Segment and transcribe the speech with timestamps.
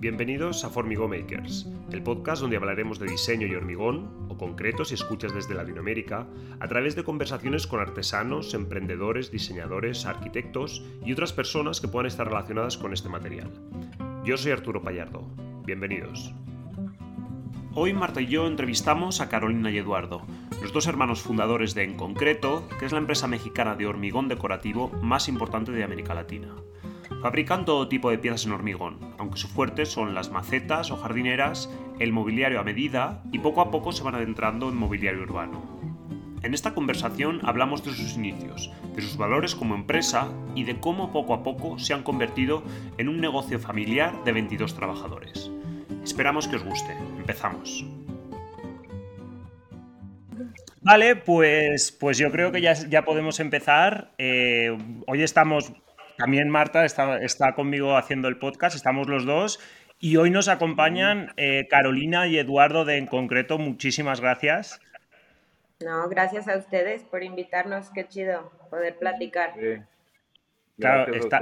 [0.00, 4.94] Bienvenidos a Formigo Makers, el podcast donde hablaremos de diseño y hormigón, o concreto si
[4.94, 6.26] escuchas desde Latinoamérica,
[6.58, 12.26] a través de conversaciones con artesanos, emprendedores, diseñadores, arquitectos y otras personas que puedan estar
[12.26, 13.50] relacionadas con este material.
[14.24, 15.28] Yo soy Arturo Payardo.
[15.66, 16.32] Bienvenidos.
[17.74, 20.22] Hoy Marta y yo entrevistamos a Carolina y Eduardo,
[20.62, 24.88] los dos hermanos fundadores de En Concreto, que es la empresa mexicana de hormigón decorativo
[25.02, 26.56] más importante de América Latina.
[27.22, 31.68] Fabrican todo tipo de piezas en hormigón, aunque su fuerte son las macetas o jardineras,
[31.98, 35.62] el mobiliario a medida y poco a poco se van adentrando en mobiliario urbano.
[36.42, 41.12] En esta conversación hablamos de sus inicios, de sus valores como empresa y de cómo
[41.12, 42.62] poco a poco se han convertido
[42.96, 45.50] en un negocio familiar de 22 trabajadores.
[46.02, 46.96] Esperamos que os guste.
[47.18, 47.84] Empezamos.
[50.80, 54.12] Vale, pues, pues yo creo que ya, podemos empezar.
[54.16, 54.74] Eh,
[55.06, 55.74] hoy estamos
[56.20, 59.58] también Marta está, está conmigo haciendo el podcast, estamos los dos.
[59.98, 63.58] Y hoy nos acompañan eh, Carolina y Eduardo de En Concreto.
[63.58, 64.80] Muchísimas gracias.
[65.80, 67.90] No, gracias a ustedes por invitarnos.
[67.90, 69.54] Qué chido poder platicar.
[70.78, 71.40] Claro, está,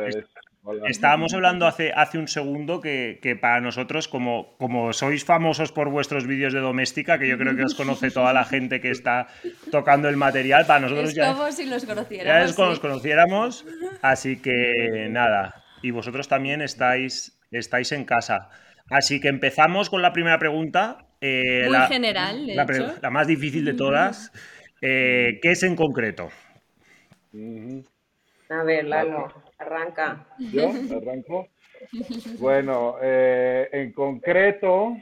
[0.86, 6.26] Estábamos hablando hace, hace un segundo que, para nosotros, como, como sois famosos por vuestros
[6.26, 9.28] vídeos de doméstica, que yo creo que os conoce toda la gente que está
[9.70, 12.42] tocando el material, para nosotros ya, como si los conociéramos.
[12.42, 13.64] Ya es como los conociéramos,
[14.02, 15.64] así que nada.
[15.82, 18.50] Y vosotros también estáis, estáis en casa.
[18.90, 21.06] Así que empezamos con la primera pregunta.
[21.20, 24.32] Eh, Muy general, la, más difícil de todas.
[24.80, 26.28] Eh, ¿Qué es en concreto?
[28.48, 29.47] A ver, Lalo.
[29.58, 30.26] Arranca.
[30.38, 30.70] ¿Yo?
[30.96, 31.48] ¿Arranco?
[32.38, 34.96] Bueno, eh, en concreto,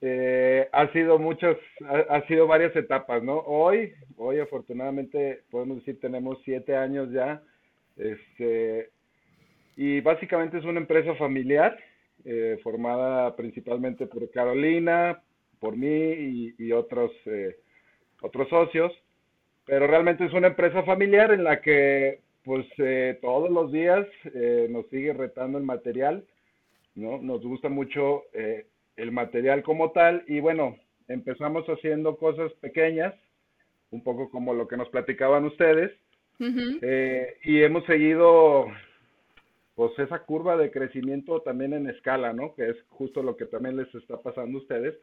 [0.00, 1.56] eh, ha sido muchas,
[1.86, 3.38] ha, sido varias etapas, ¿no?
[3.38, 7.42] Hoy, hoy afortunadamente podemos decir tenemos siete años ya,
[7.96, 8.90] este,
[9.76, 11.78] y básicamente es una empresa familiar
[12.24, 15.22] eh, formada principalmente por Carolina,
[15.60, 17.10] por mí y, y otros,
[18.22, 18.92] otros socios,
[19.66, 24.68] pero realmente es una empresa familiar en la que pues eh, todos los días eh,
[24.70, 26.24] nos sigue retando el material,
[26.94, 27.18] ¿no?
[27.20, 28.64] Nos gusta mucho eh,
[28.96, 30.78] el material como tal y bueno,
[31.08, 33.14] empezamos haciendo cosas pequeñas,
[33.90, 35.92] un poco como lo que nos platicaban ustedes,
[36.40, 38.64] y hemos seguido
[39.74, 42.54] pues esa curva de crecimiento también en escala, ¿no?
[42.54, 44.94] Que es justo lo que también les está pasando a ustedes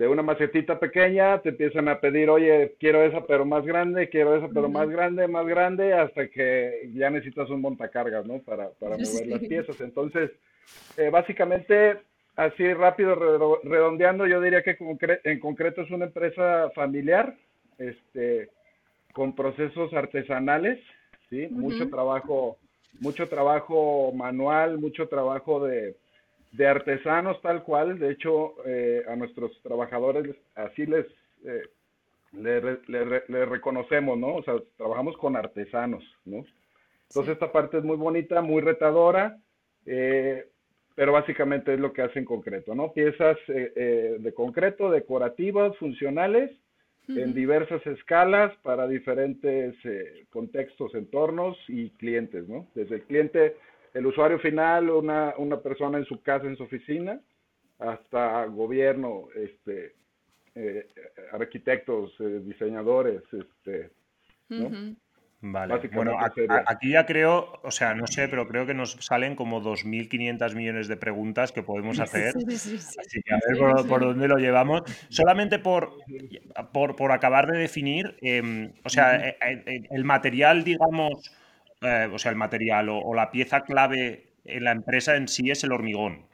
[0.00, 4.34] de una macetita pequeña, te empiezan a pedir, oye, quiero esa pero más grande, quiero
[4.34, 8.38] esa pero más grande, más grande, hasta que ya necesitas un montacargas, ¿no?
[8.38, 9.78] Para, para mover las piezas.
[9.82, 10.30] Entonces,
[10.96, 11.98] eh, básicamente,
[12.34, 13.14] así rápido,
[13.62, 14.78] redondeando, yo diría que
[15.24, 17.36] en concreto es una empresa familiar,
[17.76, 18.48] este,
[19.12, 20.78] con procesos artesanales,
[21.28, 21.46] ¿sí?
[21.50, 22.56] Mucho trabajo,
[23.00, 25.94] mucho trabajo manual, mucho trabajo de
[26.52, 27.98] de artesanos tal cual.
[27.98, 31.06] De hecho, eh, a nuestros trabajadores así les
[31.44, 31.62] eh,
[32.32, 34.36] le, reconocemos, ¿no?
[34.36, 36.44] O sea, trabajamos con artesanos, ¿no?
[37.08, 39.36] Entonces esta parte es muy bonita, muy retadora,
[39.84, 40.46] eh,
[40.94, 42.92] pero básicamente es lo que hace en concreto, ¿no?
[42.92, 46.52] Piezas de concreto, decorativas, funcionales,
[47.08, 49.74] en diversas escalas para diferentes
[50.28, 52.68] contextos, entornos y clientes, ¿no?
[52.76, 53.56] Desde el cliente
[53.94, 57.20] el usuario final, una, una persona en su casa, en su oficina,
[57.78, 59.94] hasta gobierno, este,
[60.54, 60.88] eh,
[61.32, 63.90] arquitectos, eh, diseñadores, este,
[65.42, 66.18] Vale, bueno,
[66.66, 70.86] aquí, ya creo, o sea, no sé, pero creo que nos salen como 2.500 millones
[70.86, 72.34] de preguntas que podemos hacer.
[72.36, 74.82] Así que a ver por, dónde lo llevamos.
[75.08, 75.92] Solamente por,
[76.72, 81.32] por, acabar de definir, em, o sea, eh, el material, digamos,
[81.80, 85.64] eh, o sea, el material o, la pieza clave en la empresa en sí es
[85.64, 86.26] el hormigón,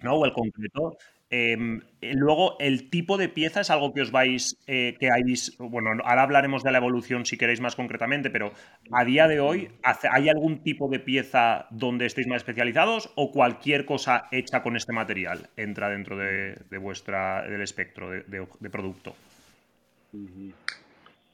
[0.00, 0.14] ¿no?
[0.14, 0.98] O el concreto.
[1.28, 5.10] Em, luego, el tipo de pieza es algo que os vais, eh, que
[5.58, 8.52] bueno, ahora hablaremos de la evolución si queréis más concretamente, pero
[8.92, 13.86] a día de hoy, ¿hay algún tipo de pieza donde estéis más especializados o cualquier
[13.86, 19.16] cosa hecha con este material entra dentro de, vuestra, del espectro de, producto?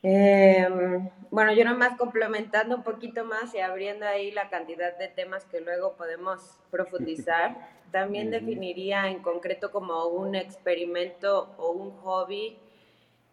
[0.02, 0.68] Eh,
[1.30, 5.60] bueno, yo nomás complementando un poquito más y abriendo ahí la cantidad de temas que
[5.60, 7.56] luego podemos profundizar,
[7.92, 12.58] también definiría en concreto como un experimento o un hobby,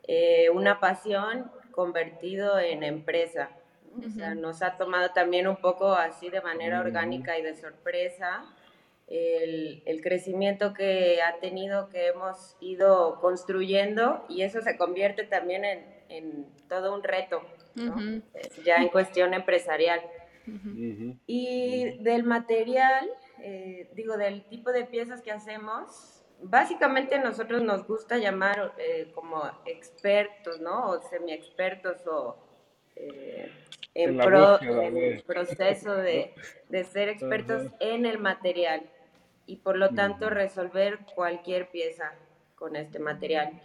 [0.04, 3.50] eh, una pasión convertido en empresa.
[4.06, 8.46] O sea, nos ha tomado también un poco así de manera orgánica y de sorpresa
[9.08, 15.66] el, el, crecimiento que ha tenido, que hemos ido construyendo y eso se convierte también
[15.66, 17.42] en, en todo un reto,
[18.66, 20.02] ya en cuestión empresarial.
[21.28, 23.10] Y del material,
[23.40, 29.12] eh, digo, del tipo de piezas que hacemos, básicamente a nosotros nos gusta llamar eh,
[29.14, 30.90] como expertos, ¿no?
[30.90, 32.38] O semi-expertos o
[32.96, 33.52] eh,
[33.94, 34.18] en,
[35.26, 36.34] proceso de,
[36.92, 38.84] ser expertos en el material
[39.46, 42.14] y por lo tanto resolver cualquier pieza
[42.56, 43.62] con este material.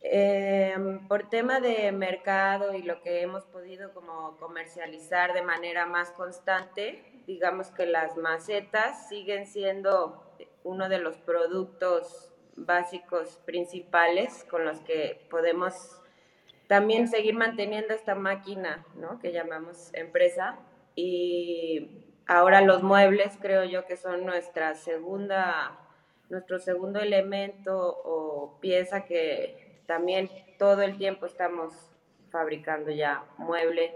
[0.00, 6.12] Em, por tema de mercado y lo que hemos podido como comercializar de manera más
[6.12, 10.24] constante, digamos que las macetas siguen siendo
[10.62, 16.00] uno de los productos básicos principales con los que podemos
[16.68, 19.18] también seguir manteniendo esta máquina, ¿no?
[19.18, 20.58] Que llamamos empresa.
[20.94, 25.78] Y ahora los muebles creo yo que son nuestra segunda,
[26.28, 31.72] nuestro segundo elemento o pieza que también todo el tiempo estamos
[32.30, 33.90] fabricando ya mueble,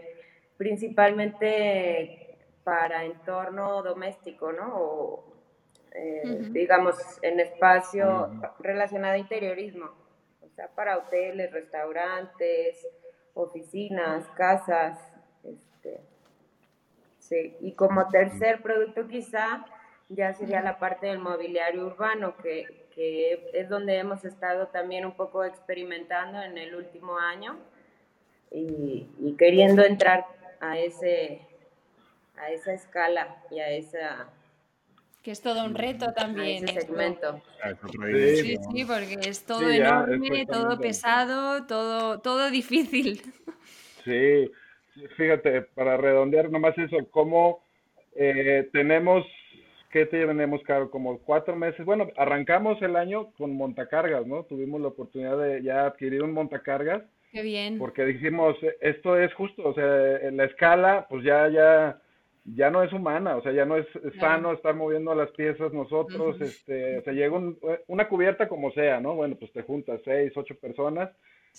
[0.57, 4.75] principalmente para entorno doméstico, ¿no?
[4.75, 5.25] O,
[5.95, 9.91] eh, digamos, en espacio relacionado a interiorismo,
[10.41, 12.89] o sea, para hoteles, restaurantes,
[13.35, 14.99] oficinas, casas,
[15.45, 16.01] este,
[17.19, 17.55] sí.
[17.61, 19.67] Y como tercer producto quizá
[20.09, 25.13] ya sería la parte del mobiliario urbano, que que es donde hemos estado también un
[25.13, 27.59] poco experimentando en el último año
[28.51, 29.07] y,
[29.39, 30.27] queriendo entrar
[30.61, 31.41] a ese
[32.37, 34.29] a esa escala y a esa
[35.23, 36.69] que es todo un reto también.
[36.69, 37.41] Ese segmento.
[37.93, 43.23] Sí, sí, porque es todo enorme, todo pesado, todo, todo difícil.
[44.05, 44.51] Sí,
[45.17, 47.65] fíjate, para redondear nomás eso, cómo
[48.17, 49.25] eh, tenemos
[49.93, 50.91] ¿qué tenemos, claro?
[50.91, 51.85] Como cuatro meses.
[51.85, 54.45] Bueno, arrancamos el año con montacargas, ¿no?
[54.45, 57.03] Tuvimos la oportunidad de ya adquirir un montacargas.
[57.31, 57.79] Qué bien.
[57.79, 61.99] Porque dijimos, esto es justo, o sea, en la escala, pues ya, ya,
[62.45, 63.87] ya no es humana, o sea, ya no es
[64.19, 67.41] sano estar moviendo las piezas nosotros, este, o sea, llega
[67.87, 69.15] una cubierta como sea, ¿no?
[69.15, 71.11] Bueno, pues te juntas seis, ocho personas,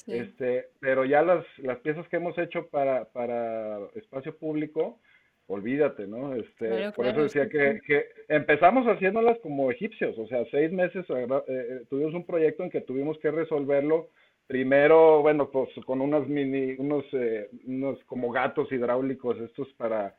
[0.07, 4.99] este, pero ya las, las piezas que hemos hecho para, para espacio público,
[5.47, 6.35] olvídate, ¿no?
[6.35, 11.27] Este, por eso decía que, que, empezamos haciéndolas como egipcios, o sea, seis meses eh,
[11.47, 14.09] eh, tuvimos un proyecto en que tuvimos que resolverlo
[14.47, 20.15] primero, bueno, pues con unos mini, unos, eh, unos como gatos hidráulicos, estos para,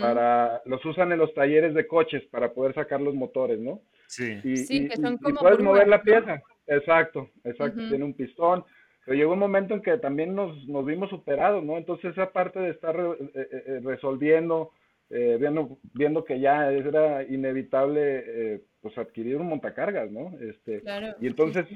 [0.00, 3.80] para, los usan en los talleres de coches para poder sacar los motores, ¿no?
[4.06, 8.64] Sí, sí que son como y puedes mover la pieza, exacto, exacto, tiene un pistón,
[9.04, 11.76] pero llegó un momento en que también nos, nos vimos superados, ¿no?
[11.76, 14.70] Entonces esa parte de estar eh, eh, eh, resolviendo,
[15.10, 20.32] viendo, viendo que ya era inevitable pues adquirir un montacargas, ¿no?
[20.40, 20.82] Este,
[21.20, 21.66] Y entonces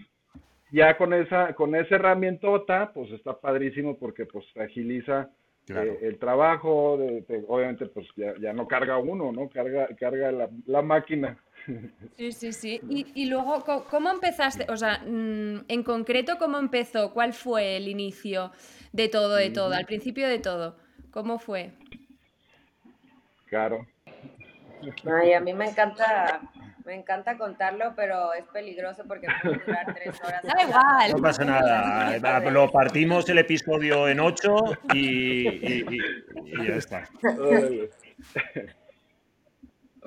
[0.73, 5.31] ya con esa, con esa herramientota, pues está padrísimo porque pues agiliza
[5.69, 9.49] el trabajo, de, obviamente pues ya, ya, no carga uno, ¿no?
[9.51, 11.39] Carga, carga la, la máquina.
[12.17, 12.81] Sí, sí, sí.
[13.15, 14.67] Y, luego, ¿cómo empezaste?
[14.69, 17.13] O sea, mm, en concreto, ¿cómo empezó?
[17.13, 18.53] ¿Cuál fue el inicio
[18.93, 19.75] de todo, de todo?
[19.75, 20.77] Al principio de todo.
[21.11, 21.73] ¿Cómo fue?
[23.47, 23.87] Claro.
[25.11, 26.41] Ay, a mí me encanta,
[26.85, 30.43] me encanta contarlo, pero es peligroso porque puede durar tres horas.
[30.43, 31.13] Da igual.
[31.13, 32.41] No pasa nada.
[32.51, 34.57] Lo partimos el episodio en ocho
[34.95, 37.09] y, y ya está.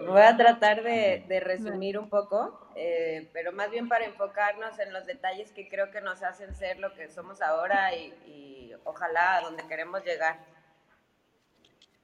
[0.08, 5.06] Voy a tratar de, resumir un poco, eh, pero más bien para enfocarnos en los
[5.06, 9.68] detalles que creo que nos hacen ser lo que somos ahora y, ojalá a donde
[9.68, 10.40] queremos llegar.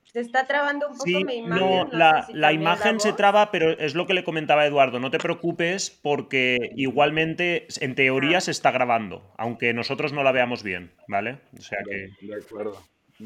[0.06, 1.68] Se está trabando un poco mi imagen.
[1.68, 5.00] No, la, imagen se traba, pero es lo que le comentaba Eduardo.
[5.00, 8.42] No te preocupes porque igualmente en teoría ah.
[8.42, 11.40] se está grabando, aunque nosotros no la veamos bien, ¿vale?
[11.58, 12.10] O sea que.
[12.26, 12.82] De acuerdo.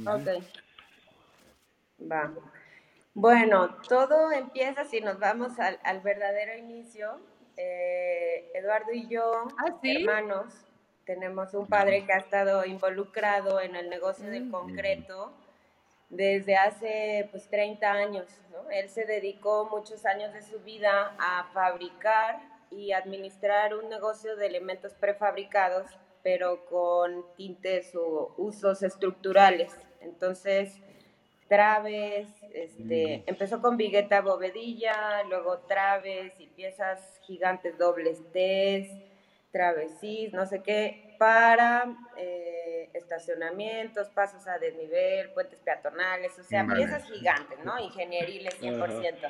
[0.06, 0.44] Ok.
[2.12, 2.32] Va.
[3.14, 7.20] Bueno, todo empieza si nos vamos al, verdadero inicio.
[7.58, 10.54] Eh, Eduardo y yo, ¿Ah, hermanos,
[11.06, 14.52] tenemos un padre que ha estado involucrado en el negocio del mm.
[14.52, 15.34] concreto
[16.10, 18.28] desde hace pues 30 años.
[18.72, 22.40] Él se dedicó muchos años de su vida a fabricar
[22.70, 25.88] y administrar un negocio de elementos prefabricados,
[26.24, 29.76] pero con tintes o usos estructurales.
[30.00, 30.82] Entonces,
[31.52, 33.30] traves, este, mm.
[33.30, 38.90] empezó con vigueta bovedilla, luego traves y piezas gigantes dobles T,
[39.52, 47.04] travesís, no sé qué, para eh, estacionamientos, pasos a desnivel, puentes peatonales, o sea, piezas
[47.04, 47.78] gigantes, ¿no?
[47.80, 49.30] Ingenieriles 100%.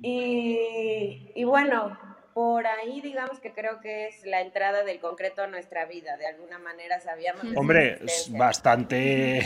[0.00, 1.98] Y, y bueno,
[2.34, 6.16] por ahí digamos que creo que es la entrada del concreto a nuestra vida.
[6.16, 7.44] De alguna manera sabíamos.
[7.56, 9.42] Hombre, es bastante.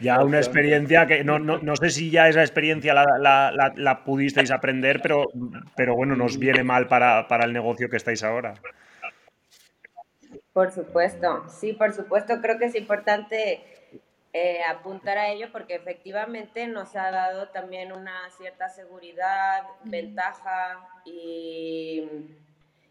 [0.00, 4.04] Ya una experiencia que no, no, no sé si ya esa experiencia la, la, la,
[4.04, 5.26] pudisteis aprender, pero,
[5.76, 8.54] pero bueno, nos viene mal para, para el negocio que estáis ahora.
[10.54, 12.40] Por supuesto, sí, por supuesto.
[12.40, 13.62] Creo que es importante
[14.32, 22.08] eh, apuntar a ello porque efectivamente nos ha dado también una cierta seguridad, ventaja y,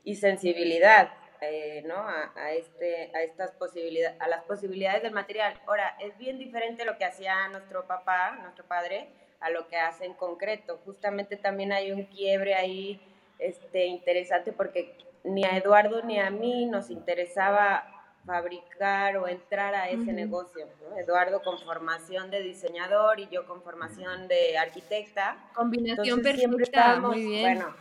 [0.04, 1.10] y sensibilidad
[1.42, 1.96] eh, ¿no?
[1.96, 5.58] A, este, a, estas posibilidades, a las posibilidades del material.
[5.68, 9.08] Ahora, es bien diferente lo que hacía nuestro papá, nuestro padre,
[9.40, 10.82] a lo que hace en concreto.
[10.84, 13.02] Justamente también hay un quiebre ahí
[13.38, 19.90] este, interesante porque ni a Eduardo ni a mí nos interesaba fabricar o entrar a
[19.90, 20.68] ese negocio.
[20.98, 25.38] Eduardo con formación de diseñador y yo con formación de arquitecta.
[25.54, 27.60] Combinación perfecta, muy bien.
[27.60, 27.76] Bueno,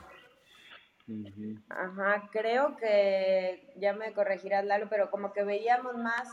[1.68, 6.28] ajá, creo que ya me corregirás Lalo, pero como que veíamos más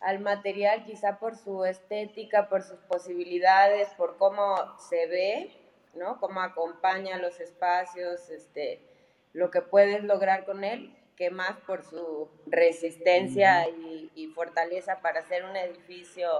[0.00, 5.52] al material quizá por su estética, por sus posibilidades, por cómo se ve,
[5.94, 6.18] ¿no?
[6.18, 8.80] Cómo acompaña los espacios, este,
[9.32, 15.44] lo que puedes lograr con él que más por su resistencia y, fortaleza para hacer
[15.44, 16.30] un edificio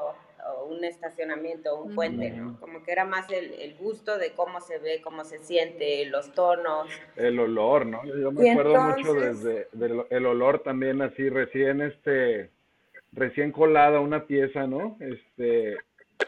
[0.46, 2.58] o un estacionamiento o un puente, ¿no?
[2.60, 6.88] Como que era más el, gusto de cómo se ve, cómo se siente, los tonos.
[7.16, 8.02] El olor, ¿no?
[8.06, 9.68] Yo me acuerdo mucho desde
[10.08, 12.48] el olor también así recién este
[13.12, 14.96] recién colada una pieza, ¿no?
[15.00, 15.76] Este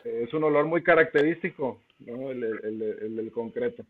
[0.04, 2.30] es un olor muy característico, ¿no?
[2.30, 3.84] El, el, el concreto.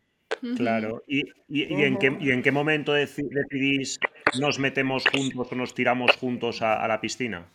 [0.57, 1.03] Claro.
[1.07, 3.99] ¿Y, y, en, qué, y en qué momento decidís
[4.39, 7.47] nos metemos juntos o nos tiramos juntos a, la piscina?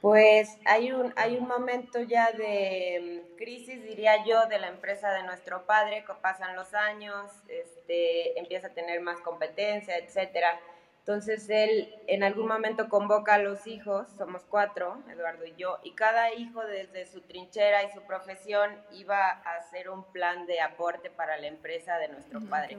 [0.00, 5.12] Pues hay un, hay un momento ya de mm, crisis, diría yo, de la empresa
[5.12, 10.58] de nuestro padre, que pasan los años, este, empieza a tener más competencia, etcétera.
[11.00, 15.92] Entonces él en algún momento convoca a los hijos, somos cuatro, Eduardo y yo, y
[15.92, 21.10] cada hijo desde su trinchera y su profesión iba a hacer un plan de aporte
[21.10, 22.76] para la empresa de nuestro padre.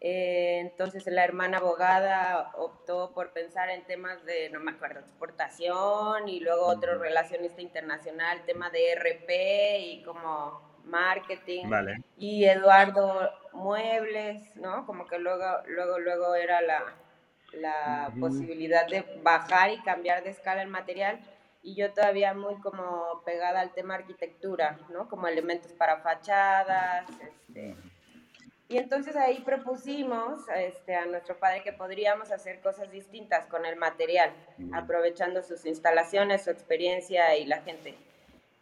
[0.00, 6.28] Eh, entonces la hermana abogada optó por pensar en temas de, no me acuerdo, exportación
[6.28, 11.66] y luego otro relacionista internacional, tema de RP y como marketing.
[12.16, 14.86] Y Eduardo muebles, ¿no?
[14.86, 16.84] Como que luego, luego, luego era la,
[17.52, 21.18] la posibilidad de bajar y cambiar de escala el material
[21.62, 25.08] y yo todavía muy como pegada al tema arquitectura, ¿no?
[25.08, 27.74] Como elementos para fachadas, este,
[28.70, 33.76] y entonces ahí propusimos este, a nuestro padre que podríamos hacer cosas distintas con el
[33.76, 34.30] material,
[34.72, 37.94] aprovechando sus instalaciones, su experiencia y la gente.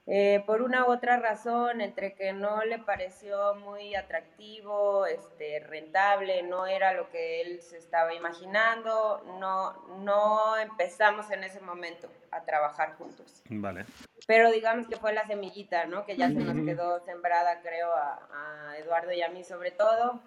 [0.09, 6.45] Eh, por una u otra razón, entre que no le pareció muy atractivo, este, rentable,
[6.45, 12.45] no era lo que él se estaba imaginando, no, no empezamos en ese momento a
[12.45, 13.43] trabajar juntos.
[13.49, 13.85] Vale.
[14.29, 16.07] Pero digamos que fue la semillita, ¿no?
[16.07, 20.21] Que ya se nos quedó sembrada, creo, a, a Eduardo y a mí sobre todo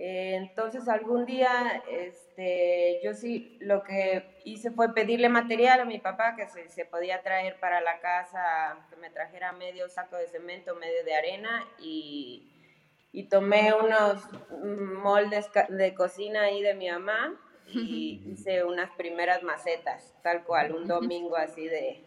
[0.00, 5.98] eh, entonces algún día, este, yo sí, lo que hice fue pedirle material a mi
[5.98, 10.28] papá que se, se, podía traer para la casa, que me trajera medio saco de
[10.28, 12.48] cemento, medio de arena y,
[13.10, 14.22] y tomé unos
[15.02, 17.34] moldes de cocina ahí de mi mamá
[17.66, 22.04] y hice unas primeras macetas, tal cual, un domingo así de,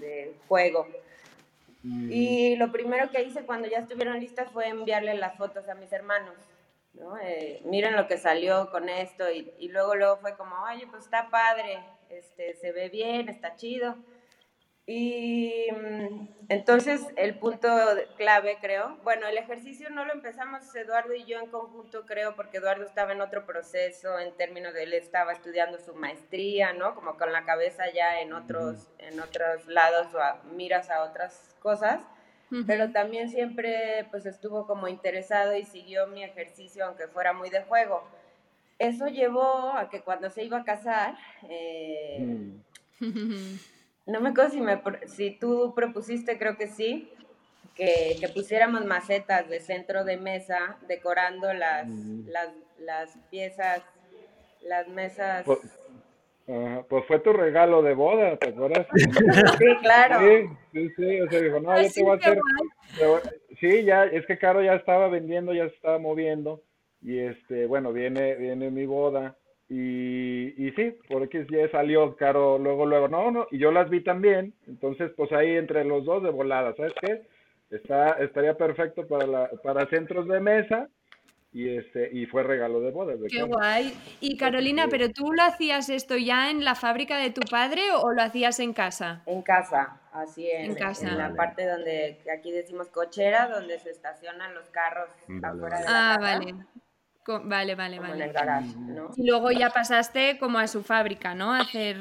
[0.00, 0.88] de juego.
[1.82, 2.10] Mm.
[2.10, 5.92] Y lo primero que hice cuando ya estuvieron listas fue enviarle las fotos a mis
[5.92, 6.34] hermanos
[6.96, 7.18] ¿no?
[7.18, 11.04] Eh, miren lo que salió con esto y, y, luego luego fue como, oye, pues
[11.04, 11.78] está padre,
[12.10, 13.96] este, se ve bien, está chido.
[14.88, 17.68] Y mm, entonces el punto
[18.16, 22.58] clave, creo, bueno, el ejercicio no lo empezamos Eduardo y yo en conjunto, creo, porque
[22.58, 26.94] Eduardo estaba en otro proceso en términos de él estaba estudiando su maestría, ¿no?
[26.94, 32.00] Como con la cabeza ya en otros, en otros lados o miras a otras cosas
[32.66, 37.62] pero también siempre pues estuvo como interesado y siguió mi ejercicio aunque fuera muy de
[37.62, 38.02] juego.
[38.78, 41.16] Eso llevó a que cuando se iba a casar,
[41.48, 42.18] eh,
[43.00, 43.56] mm.
[44.06, 47.10] no me acuerdo si, me, si tú propusiste, creo que sí,
[47.74, 52.28] que, que, pusiéramos macetas de centro de mesa decorando las, mm.
[52.28, 52.48] las,
[52.78, 53.82] las, piezas,
[54.62, 55.46] las mesas.
[56.46, 58.86] Pues, pues fue tu regalo de boda, ¿te acuerdas?
[59.58, 60.20] Sí, claro.
[60.20, 62.38] Sí, sí, sí, o sea, dijo, no, yo te voy a hacer...
[63.60, 66.62] Sí, ya, es que Caro ya estaba vendiendo, ya se estaba moviendo,
[67.02, 69.36] y este, bueno, viene, viene mi boda,
[69.68, 74.04] y, y sí, porque ya salió Caro luego, luego, no, no, y yo las vi
[74.04, 77.22] también, entonces, pues ahí entre los dos de volada, ¿sabes qué?
[77.70, 80.88] Está, estaría perfecto para, la, para centros de mesa,
[81.56, 83.14] y este y fue regalo de boda.
[83.30, 83.96] Qué guay.
[84.20, 88.12] Y Carolina, ¿pero tú lo hacías esto ya en la fábrica de tu padre o
[88.12, 89.22] lo hacías en casa?
[89.24, 91.08] En casa, así en, en, casa.
[91.08, 95.08] en la parte donde aquí decimos cochera, donde se estacionan los carros
[95.42, 96.54] afuera de la Ah, vale.
[97.26, 98.14] Vale, vale, vale.
[98.16, 99.10] En el garage, ¿no?
[99.16, 101.54] Y luego ya pasaste como a su fábrica, ¿no?
[101.54, 101.96] A hacer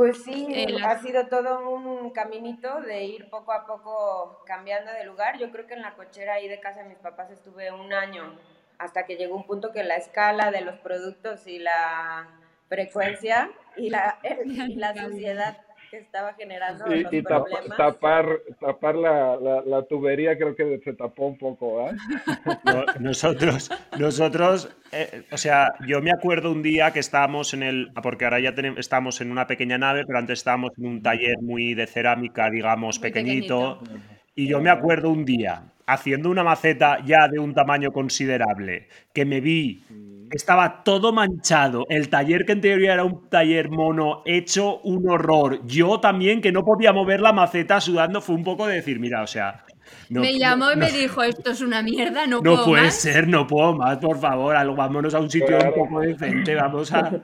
[0.00, 0.46] pues sí,
[0.82, 5.38] ha sido todo un caminito de ir poco a poco cambiando de lugar.
[5.38, 8.34] Yo creo que en la cochera ahí de casa de mis papás estuve un año,
[8.80, 12.26] hasta que llegó un punto que la escala de los productos y la
[12.68, 15.58] frecuencia y la, y la sociedad
[15.90, 17.76] que estaba generando y, los y problemas.
[17.76, 21.92] tapar, tapar la, la, la, tubería creo que se tapó un poco, ¿eh?
[22.64, 27.92] no, nosotros, nosotros eh, o sea, yo me acuerdo un día que estábamos en el,
[28.02, 31.36] porque ahora ya tenemos, estamos en una pequeña nave, pero antes estábamos en un taller
[31.42, 33.80] muy de cerámica, digamos, pequeñito.
[33.80, 34.10] pequeñito.
[34.36, 39.24] Y yo me acuerdo un día haciendo una maceta ya de un tamaño considerable, que
[39.24, 39.84] me vi
[40.30, 41.86] estaba todo manchado.
[41.88, 45.66] El taller que en teoría era un taller mono, hecho un horror.
[45.66, 49.22] Yo también, que no podía mover la maceta sudando, fue un poco de decir, mira,
[49.22, 49.64] o sea.
[50.08, 53.46] me llamó y me dijo, esto es una mierda, no, puedo No puede ser, no
[53.46, 57.10] puedo más, por favor, vámonos a un sitio un poco decente, vamos a...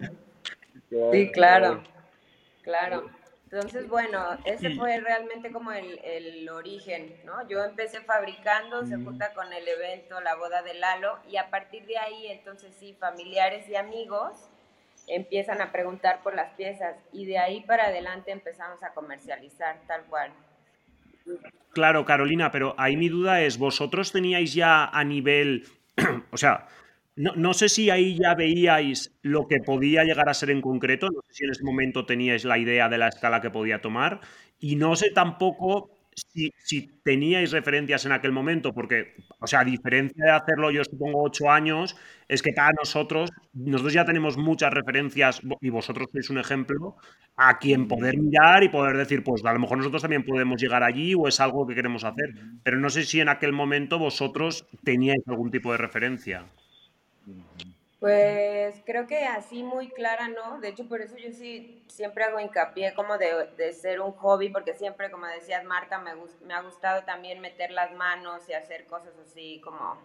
[1.12, 1.82] Sí, claro,
[2.62, 3.15] claro.
[3.50, 7.46] Entonces, bueno, ese fue realmente como el, el, origen, ¿no?
[7.48, 11.86] Yo empecé fabricando, se junta con el evento, la boda de Lalo, y a partir
[11.86, 14.32] de ahí, entonces sí, familiares y amigos
[15.06, 20.02] empiezan a preguntar por las piezas, y de ahí para adelante empezamos a comercializar tal
[20.06, 20.32] cual.
[21.72, 25.68] Claro, Carolina, pero ahí mi duda es, ¿vosotros teníais ya a nivel,
[26.32, 26.66] o sea,
[27.16, 31.08] no, no, sé si ahí ya veíais lo que podía llegar a ser en concreto,
[31.08, 34.20] no sé si en ese momento teníais la idea de la escala que podía tomar
[34.60, 39.64] y no sé tampoco si, si teníais referencias en aquel momento, porque, o sea, a
[39.64, 41.96] diferencia de hacerlo yo supongo ocho años,
[42.28, 46.96] es que para nosotros, nosotros ya tenemos muchas referencias y vosotros sois un ejemplo
[47.36, 50.82] a quien poder mirar y poder decir, pues a lo mejor nosotros también podemos llegar
[50.82, 52.32] allí o es algo que queremos hacer,
[52.62, 56.46] pero no sé si en aquel momento vosotros teníais algún tipo de referencia.
[57.98, 60.60] Pues creo que así muy clara, ¿no?
[60.60, 64.50] De hecho, por eso yo sí siempre hago hincapié como de, de ser un hobby,
[64.50, 66.12] porque siempre, como decías, Marta, me,
[66.44, 69.98] me ha gustado también meter las manos y hacer cosas así como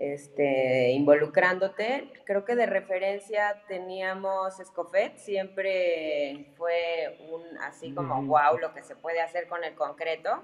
[0.00, 2.10] este, involucrándote.
[2.24, 8.96] Creo que de referencia teníamos Escofet, siempre fue un así como wow lo que se
[8.96, 10.42] puede hacer con el concreto.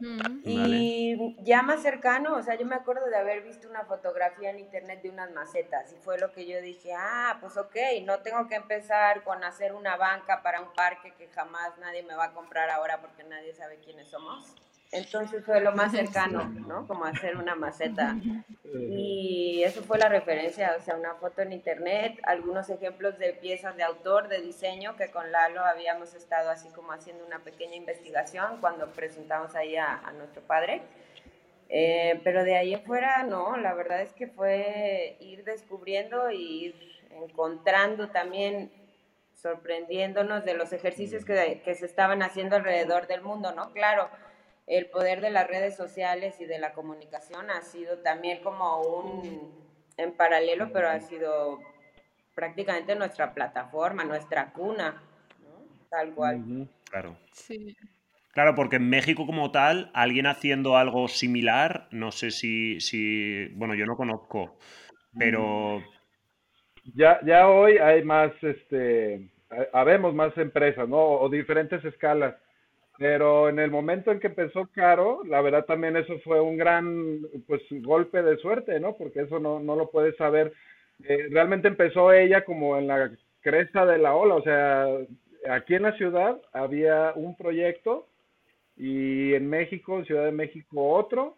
[0.00, 4.60] Y ya más cercano, o sea, yo me acuerdo de haber visto una fotografía en
[4.60, 8.46] internet de unas macetas y fue lo que yo dije, ah, pues ok, no tengo
[8.46, 12.32] que empezar con hacer una banca para un parque que jamás nadie me va a
[12.32, 14.54] comprar ahora porque nadie sabe quiénes somos.
[14.90, 16.86] Entonces fue lo más cercano, ¿no?
[16.86, 18.16] Como hacer una maceta.
[18.64, 23.76] Y eso fue la referencia, o sea, una foto en internet, algunos ejemplos de piezas
[23.76, 28.60] de autor, de diseño, que con Lalo habíamos estado así como haciendo una pequeña investigación
[28.60, 30.82] cuando presentamos ahí a, nuestro padre.
[31.70, 36.74] Eh, pero de ahí afuera, no, la verdad es que fue ir descubriendo y ir
[37.10, 38.70] encontrando también,
[39.34, 43.72] sorprendiéndonos de los ejercicios que, que se estaban haciendo alrededor del mundo, ¿no?
[43.72, 44.08] Claro
[44.68, 49.68] el poder de las redes sociales y de la comunicación ha sido también como un
[49.96, 51.58] en paralelo, pero ha sido
[52.34, 55.02] prácticamente nuestra plataforma, nuestra cuna,
[55.90, 56.68] tal cual.
[56.88, 57.16] Claro.
[57.32, 57.76] Sí.
[58.32, 63.74] Claro, porque en México como tal, alguien haciendo algo similar, no sé si, si bueno,
[63.74, 64.56] yo no conozco,
[65.18, 65.82] pero...
[66.94, 69.28] Ya, ya hoy hay más, este,
[69.72, 70.98] habemos más empresas, ¿no?
[70.98, 72.34] O diferentes escalas
[72.98, 77.20] pero en el momento en que empezó Caro, la verdad también eso fue un gran
[77.46, 78.96] pues golpe de suerte, ¿no?
[78.96, 80.52] Porque eso no, no lo puedes saber.
[81.04, 84.86] Eh, realmente empezó ella como en la cresta de la ola, o sea,
[85.48, 88.08] aquí en la ciudad había un proyecto
[88.76, 91.36] y en México, en Ciudad de México otro,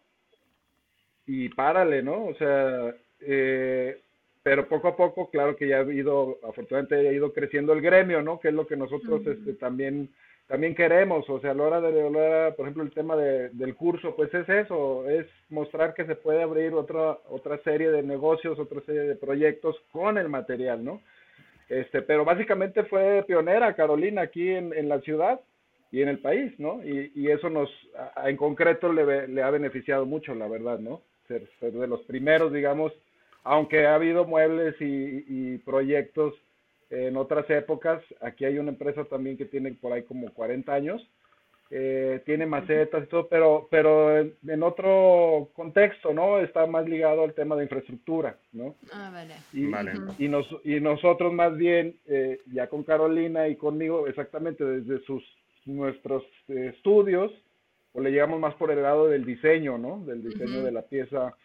[1.26, 2.24] y párale, ¿no?
[2.24, 4.00] O sea, eh,
[4.42, 8.22] pero poco a poco, claro que ya ha ido, afortunadamente ha ido creciendo el gremio,
[8.22, 8.40] ¿no?
[8.40, 10.08] Que es lo que nosotros este, también
[10.50, 14.16] también queremos, o sea, a la hora de, por ejemplo, el tema de, del curso,
[14.16, 18.80] pues es eso, es mostrar que se puede abrir otra, otra serie de negocios, otra
[18.80, 21.02] serie de proyectos con el material, ¿no?
[21.68, 25.40] Este, pero básicamente fue pionera Carolina aquí en, en la ciudad
[25.92, 26.84] y en el país, ¿no?
[26.84, 27.70] Y, y eso nos,
[28.24, 31.00] en concreto, le, le, ha beneficiado mucho, la verdad, ¿no?
[31.28, 32.92] Ser, ser, de los primeros, digamos,
[33.44, 36.34] aunque ha habido muebles y, y proyectos
[36.90, 38.02] en otras épocas.
[38.20, 41.08] Aquí hay una empresa también que tiene por ahí como 40 años
[41.72, 46.40] eh, tiene macetas y todo, pero, pero en, otro contexto, ¿no?
[46.40, 48.74] Está más ligado al tema de infraestructura, ¿no?
[48.92, 49.34] Ah, vale.
[49.52, 55.04] Y, y, nos, y nosotros más bien, eh, ya con Carolina y conmigo, exactamente desde
[55.04, 55.22] sus
[55.64, 57.30] nuestros eh, estudios,
[57.92, 60.04] o le llegamos más por el lado del diseño, ¿no?
[60.04, 61.36] Del diseño de la pieza,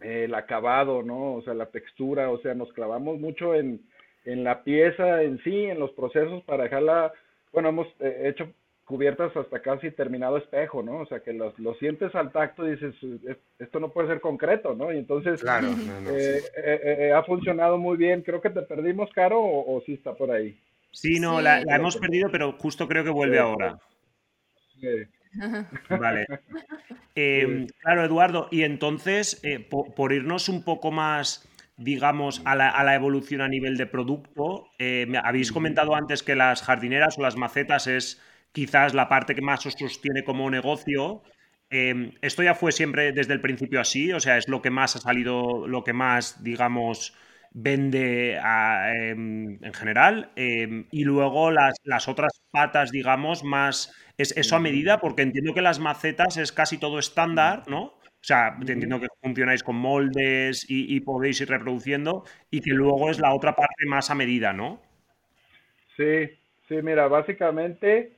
[0.00, 1.34] el acabado, ¿no?
[1.34, 3.82] O sea, la textura, o sea, nos clavamos mucho en,
[4.24, 7.12] en la pieza en sí, en los procesos para dejarla,
[7.52, 8.48] bueno, hemos hecho
[8.84, 10.98] cubiertas hasta casi terminado espejo, ¿no?
[10.98, 12.94] O sea, que lo, lo sientes al tacto y dices,
[13.58, 14.92] esto no puede ser concreto, ¿no?
[14.92, 15.68] Y entonces claro,
[16.08, 18.22] eh, eh, eh, ha funcionado muy bien.
[18.22, 20.58] Creo que te perdimos, Caro, o, sí está por ahí.
[20.90, 23.78] Sí, no, La, hemos perdido, pero justo creo que vuelve ahora.
[24.80, 24.88] Sí.
[25.88, 26.26] Vale.
[27.80, 33.40] claro, Eduardo, y entonces, por, irnos un poco más digamos, a la, a la, evolución
[33.40, 34.68] a nivel de producto.
[34.78, 38.20] me habéis comentado antes que las jardineras o las macetas es
[38.54, 41.22] quizás la parte que más os sostiene como negocio.
[41.70, 44.94] Em, esto ya fue siempre desde el principio así, o sea, es lo que más
[44.96, 47.14] ha salido, lo que más, digamos,
[47.52, 50.30] vende em, en general.
[50.36, 53.92] Em, y luego las, las, otras patas, digamos, más...
[54.16, 55.00] ¿Es eso a medida?
[55.00, 57.94] Porque entiendo que las macetas es casi todo estándar, ¿no?
[58.24, 63.10] O sea, entiendo que funcionáis con moldes y, y podéis ir reproduciendo y que luego
[63.10, 64.80] es la otra parte más a medida, ¿no?
[65.94, 66.30] Sí,
[66.66, 68.12] sí, mira, básicamente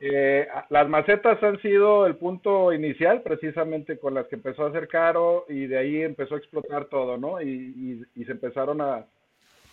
[0.00, 4.88] eh, las macetas han sido el punto inicial, precisamente con las que empezó a hacer
[4.88, 7.40] Caro y de ahí empezó a explotar todo, ¿no?
[7.40, 9.06] Y, se empezaron a,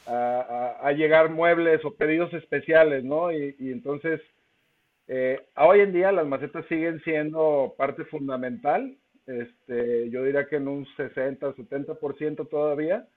[0.05, 3.31] a, llegar muebles o pedidos especiales, ¿no?
[3.31, 4.21] Y, entonces,
[5.07, 8.95] eh, hoy en día las macetas siguen siendo parte fundamental,
[9.27, 13.07] este, yo diría que en un 60, 70% todavía,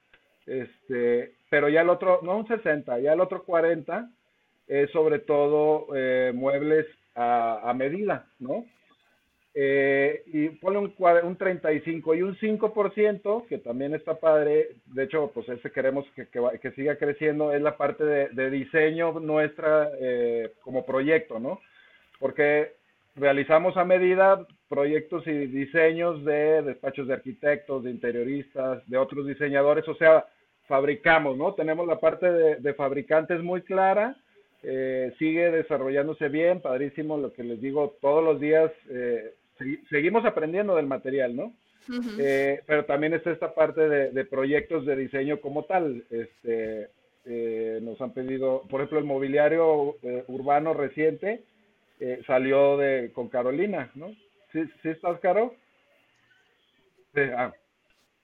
[0.46, 4.10] este, pero ya el otro, no un 60, ya el otro 40
[4.66, 8.64] es sobre todo eh, muebles a, medida, ¿no?
[9.54, 15.30] Eh, y pone un, un 35 y un 5%, que también está padre, de hecho,
[15.32, 20.84] pues ese queremos que, que, siga creciendo, es la parte de, diseño nuestra eh, como
[20.84, 21.60] proyecto, ¿no?
[22.18, 22.72] Porque
[23.14, 29.86] realizamos a medida proyectos y diseños de despachos de arquitectos, de interioristas, de otros diseñadores,
[29.88, 30.26] o sea,
[30.66, 31.54] fabricamos, ¿no?
[31.54, 34.16] Tenemos la parte de, de fabricantes muy clara
[34.66, 39.34] eh, sigue desarrollándose bien, padrísimo, lo que les digo, todos los días eh,
[39.90, 41.52] seguimos aprendiendo del material, ¿no?
[42.18, 46.02] Eh, pero también está esta parte de, proyectos de diseño como tal.
[46.10, 46.88] Este,
[47.82, 49.96] nos han pedido, por ejemplo, el mobiliario
[50.28, 51.42] urbano reciente
[52.26, 54.14] salió de con Carolina, ¿no?
[54.54, 55.52] ¿Sí, sí estás, Caro?
[57.12, 57.52] Sí, ah,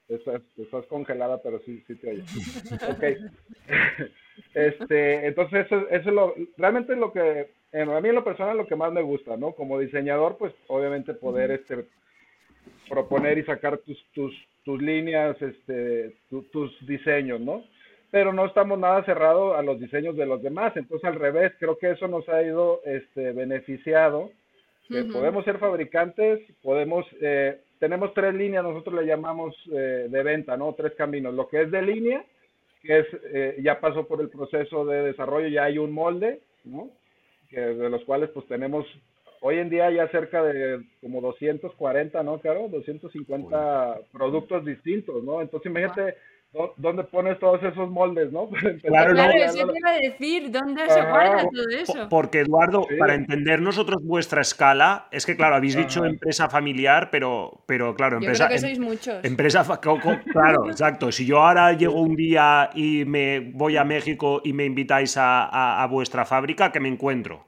[0.09, 2.83] estás, estás congelada, pero sí, sí te oyes.
[2.89, 3.05] ok.
[4.55, 8.67] Este, entonces eso, eso es lo, realmente lo que, a mí en lo personal lo
[8.67, 9.53] que más me gusta, ¿no?
[9.53, 11.85] Como diseñador, pues obviamente poder, este,
[12.89, 16.17] proponer y sacar tus, tus, tus líneas, este,
[16.51, 17.65] tus diseños, ¿no?
[18.11, 21.77] Pero no estamos nada cerrados a los diseños de los demás, entonces al revés, creo
[21.77, 24.33] que eso nos ha ido, este, beneficiado.
[25.13, 30.75] Podemos ser fabricantes, podemos, eh, tenemos tres líneas, nosotros le llamamos eh, de venta, ¿no?
[30.75, 32.25] Tres caminos, lo que es de línea,
[32.83, 36.91] que es, eh, ya pasó por el proceso de desarrollo, ya hay un molde, ¿no?
[37.49, 38.85] Que, de los cuales pues tenemos
[39.41, 45.41] hoy en día ya cerca de como 240, ¿no, Claro, 250 productos distintos, ¿no?
[45.41, 46.17] Entonces imagínate
[46.77, 48.49] ¿Dónde pones todos esos moldes, no?
[48.83, 52.09] Claro, claro eso te iba a decir, ¿dónde se guarda todo eso?
[52.09, 57.63] Porque, Eduardo, para entender nosotros vuestra escala, es que, claro, habéis dicho empresa familiar, pero,
[57.67, 58.45] pero claro, empresa.
[58.45, 59.25] Yo creo que sois muchos.
[59.25, 61.13] Empresa, claro, exacto.
[61.13, 65.83] Si yo ahora llego un día y me voy a México y me invitáis a,
[65.83, 67.47] a, vuestra fábrica, ¿qué me encuentro?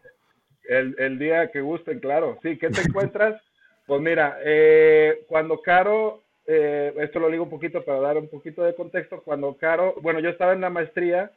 [0.68, 2.38] El, el, día que gusten, claro.
[2.42, 3.42] Sí, ¿qué te encuentras?
[3.84, 8.62] pues mira, eh, cuando Caro eh, esto lo digo un poquito para dar un poquito
[8.62, 11.30] de contexto, cuando Caro, bueno, yo estaba en la maestría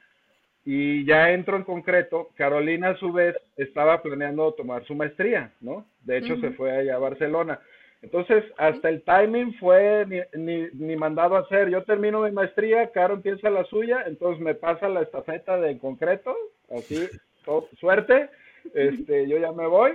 [0.66, 5.86] y ya entro en concreto, Carolina a su vez estaba planeando tomar su maestría, ¿no?
[6.02, 7.60] De hecho se fue allá a Barcelona.
[8.02, 11.70] Entonces, hasta el timing fue ni, ni, mandado a hacer.
[11.70, 15.80] Yo termino mi maestría, Caro empieza la suya, entonces me pasa la estafeta de en
[15.80, 16.36] concreto,
[16.70, 17.08] así,
[17.80, 18.30] suerte,
[18.74, 19.94] este, yo ya me voy.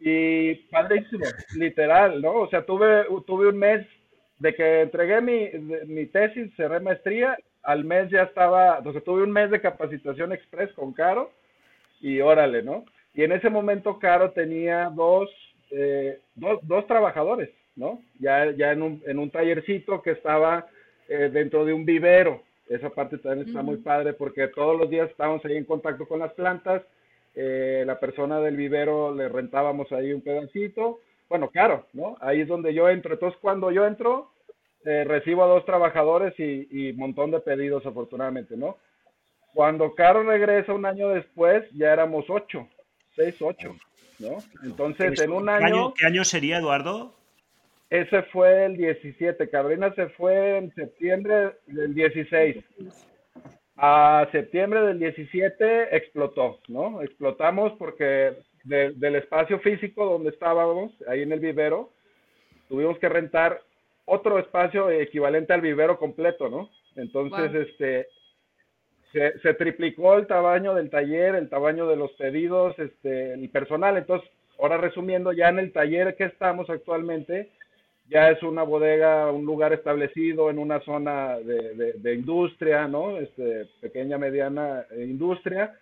[0.00, 1.24] Y padrísimo,
[1.56, 2.32] literal, ¿no?
[2.32, 3.86] O sea, tuve, tuve un mes
[4.44, 5.48] de que entregué mi,
[5.86, 10.70] mi tesis, cerré maestría, al mes ya estaba, entonces tuve un mes de capacitación express
[10.74, 11.30] con Caro
[12.02, 12.84] y órale, ¿no?
[13.14, 15.30] Y en ese momento Caro tenía dos,
[15.70, 18.02] eh, dos, dos, trabajadores, ¿no?
[18.18, 20.66] Ya, ya en, un, en un tallercito que estaba
[21.08, 22.42] eh, dentro de un vivero.
[22.68, 26.18] Esa parte también está muy padre porque todos los días estábamos ahí en contacto con
[26.18, 26.82] las plantas
[27.34, 32.16] eh, la persona del vivero le rentábamos ahí un pedacito, bueno, claro, ¿no?
[32.20, 33.14] Ahí es donde yo entro.
[33.14, 34.30] Entonces, cuando yo entro,
[34.84, 38.76] eh, recibo a dos trabajadores y, un montón de pedidos, afortunadamente, ¿no?
[39.52, 42.68] Cuando Caro regresa un año después, ya éramos ocho,
[43.14, 43.76] seis, ocho,
[44.18, 44.38] ¿no?
[44.62, 45.94] Entonces, en un año...
[45.94, 47.14] ¿Qué año sería, Eduardo?
[47.90, 49.48] Ese fue el 17.
[49.50, 52.56] Cabrina se fue en septiembre del 16.
[53.76, 57.02] A septiembre del 17 explotó, ¿no?
[57.02, 61.90] Explotamos porque del espacio físico donde estábamos, ahí en el vivero,
[62.68, 63.60] tuvimos que rentar
[64.06, 66.70] otro espacio equivalente al vivero completo, ¿no?
[66.96, 68.06] Entonces, este,
[69.12, 73.96] se, se, triplicó el tamaño del taller, el tamaño de los pedidos, este, el personal.
[73.96, 77.50] Entonces, ahora resumiendo, ya en el taller que estamos actualmente,
[78.08, 83.18] ya es una bodega, un lugar establecido en una zona de, de, industria, ¿no?
[83.18, 85.78] Este, pequeña, mediana industria.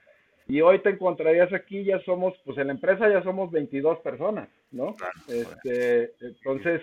[0.46, 4.48] Y hoy te encontrarías aquí, ya somos, pues en la empresa ya somos 22 personas,
[4.70, 4.94] ¿no?
[5.28, 6.82] Este, entonces,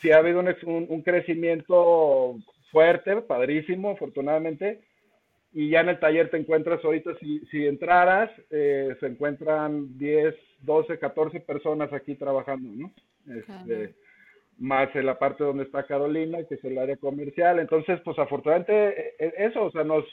[0.00, 2.36] sí ha habido un, un, crecimiento
[2.70, 4.80] fuerte, padrísimo, afortunadamente.
[5.52, 10.34] Y ya en el taller te encuentras ahorita, si, si entraras, eh, se encuentran 10,
[10.62, 12.92] 12, 14 personas aquí trabajando, ¿no?
[13.34, 13.94] Este,
[14.58, 17.58] más en la parte donde está Carolina, que es el área comercial.
[17.58, 20.04] Entonces, pues afortunadamente e, e, eso, o sea, nos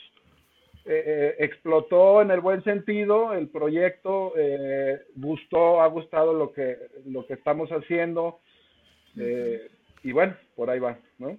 [0.88, 6.76] eh, eh, explotó en el buen sentido el proyecto, eh, gustó, ha gustado lo que,
[7.06, 8.38] lo que estamos haciendo.
[10.02, 11.38] Y bueno, por ahí va, ¿no?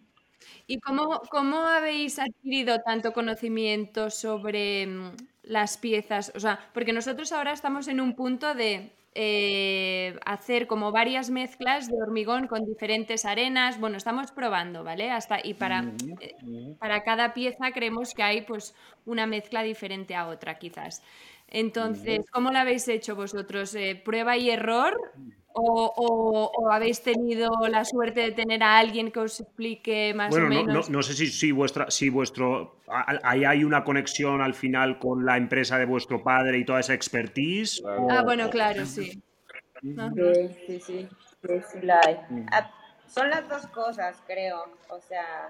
[0.68, 5.12] ¿Y cómo, cómo habéis adquirido tanto conocimiento sobre mm,
[5.44, 6.32] las piezas?
[6.36, 11.88] O sea, porque nosotros ahora estamos en un punto de eh, hacer como varias mezclas
[11.88, 13.80] de hormigón con diferentes arenas.
[13.80, 15.10] Bueno, estamos probando, ¿vale?
[15.10, 15.86] Hasta, y para,
[16.20, 16.36] eh,
[16.78, 21.02] para cada pieza creemos que hay pues una mezcla diferente a otra, quizás.
[21.48, 23.74] Entonces, ¿cómo lo habéis hecho vosotros?
[23.74, 24.96] Eh, ¿Prueba y error?
[25.60, 30.68] O, habéis tenido la suerte de tener a alguien que os explique más o menos?
[30.68, 32.82] No, no, no sé si, si, vuestra, si vuestro.
[32.88, 36.94] Ahí hay una conexión al final con la empresa de vuestro padre y toda esa
[36.94, 37.84] expertise.
[38.10, 39.20] Ah, bueno, claro, sí.
[39.82, 39.96] Sí,
[40.66, 41.10] sí, sí.
[42.52, 42.72] Ah,
[43.08, 44.64] son las dos cosas, creo.
[44.90, 45.50] O sea,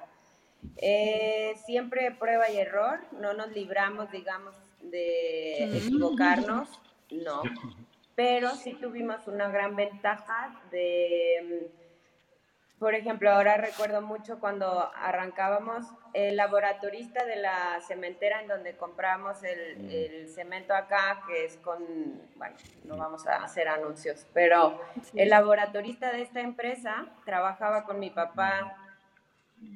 [0.77, 2.99] eh, siempre prueba y error.
[3.19, 6.69] No nos libramos, digamos, de equivocarnos.
[7.11, 7.41] No
[8.17, 15.85] pero sí tuvimos una gran ventaja de, mm, por ejemplo, ahora recuerdo mucho cuando arrancábamos,
[16.13, 19.89] el laboratorista de la cementera en donde compramos el, mm.
[19.91, 21.77] el cemento acá, que es con,
[22.37, 24.81] bueno, no vamos a hacer anuncios, pero
[25.13, 28.77] el laboratorista de esta empresa trabajaba con mi papá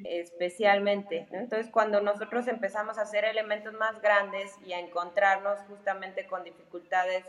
[0.04, 1.28] especialmente.
[1.32, 7.24] Entonces, cuando nosotros empezamos a hacer elementos más grandes y a encontrarnos justamente con dificultades,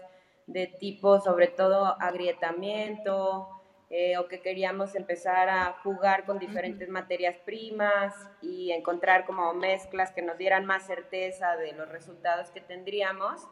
[0.53, 3.49] de tipo sobre todo agrietamiento
[3.91, 10.12] eh, o que queríamos empezar a jugar con diferentes materias primas y encontrar como mezclas
[10.12, 13.47] que nos dieran más certeza de los resultados que tendríamos.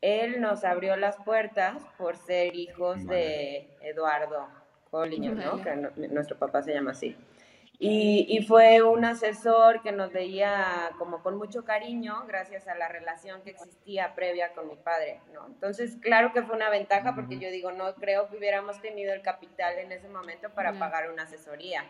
[0.00, 4.48] Él nos abrió las puertas por ser hijos de Eduardo
[5.62, 7.16] que nuestro papá se llama así.
[7.78, 13.42] Y, fue un asesor que nos veía como con mucho cariño gracias a la relación
[13.42, 15.46] que existía previa con mi padre, ¿no?
[15.46, 19.22] Entonces, claro que fue una ventaja porque yo digo, no creo que hubiéramos tenido el
[19.22, 21.84] capital en ese momento para pagar una asesoría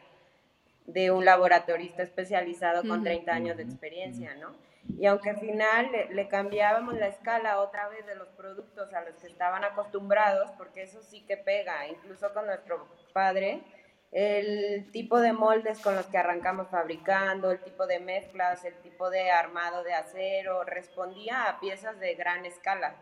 [0.87, 4.55] de un laboratorista especializado con 30 años de experiencia, ¿no?
[4.99, 9.01] Y aunque al final le, le, cambiábamos la escala otra vez de los productos a
[9.03, 13.63] los que estaban acostumbrados, porque eso sí que pega, incluso con nuestro padre,
[14.15, 19.11] el tipo de moldes con los que arrancamos fabricando, el tipo de mezclas, el tipo
[19.11, 22.95] de armado de acero, respondía a piezas de gran escala.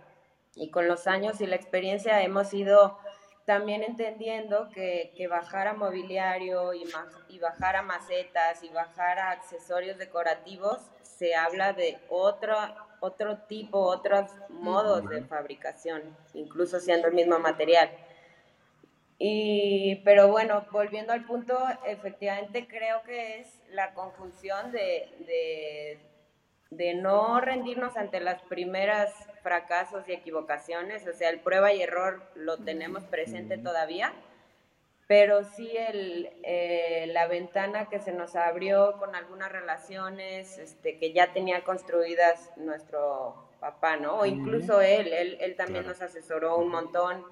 [0.54, 2.98] Y con los años y la experiencia hemos ido
[3.44, 6.84] también entendiendo que, que bajar a mobiliario y,
[7.28, 12.56] y bajar a macetas y bajar a accesorios decorativos se habla de otro,
[13.00, 17.90] otro tipo, otros modos de fabricación, incluso siendo el mismo material.
[19.24, 21.56] Y, pero bueno, volviendo al punto,
[21.86, 26.00] efectivamente creo que es la conjunción de,
[26.70, 32.20] de, no rendirnos ante las primeras fracasos y equivocaciones, o sea, el prueba y error
[32.34, 34.12] lo tenemos presente todavía,
[35.06, 41.12] pero sí el, eh, la ventana que se nos abrió con algunas relaciones este, que
[41.12, 44.18] ya tenía construidas nuestro papá, ¿no?
[44.18, 47.24] O incluso él, él, él también nos asesoró un montón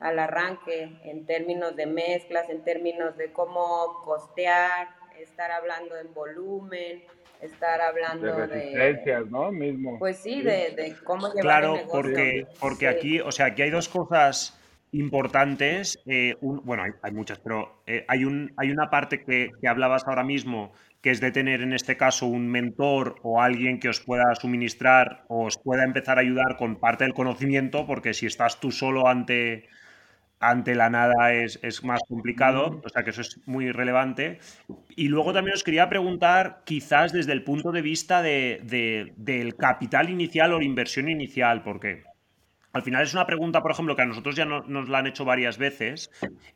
[0.00, 7.02] al arranque en términos de mezclas, en términos de cómo costear, estar hablando en volumen,
[7.42, 9.50] estar hablando de resistencias, ¿no?
[9.50, 9.98] Mismo.
[9.98, 12.00] Pues sí, de, de cómo llevar Claro, el negocio.
[12.02, 12.94] porque, porque Sí.
[12.96, 14.54] aquí, o sea, aquí hay dos cosas
[14.92, 15.98] importantes.
[16.06, 19.68] eh, un- bueno, hay, hay muchas, pero eh, hay, un, hay una parte que, que
[19.68, 23.88] hablabas ahora mismo, que es de tener en este caso un mentor o alguien que
[23.88, 28.26] os pueda suministrar o os pueda empezar a ayudar con parte del conocimiento, porque si
[28.26, 29.68] estás tú solo ante,
[30.40, 34.38] ante la nada es, es más complicado, o sea que eso es muy relevante.
[34.96, 39.56] Y luego también os quería preguntar, quizás desde el punto de vista de- de- del
[39.56, 42.04] capital inicial o la inversión inicial, porque
[42.72, 45.06] al final es una pregunta, por ejemplo, que a nosotros ya no- nos la han
[45.06, 46.10] hecho varias veces,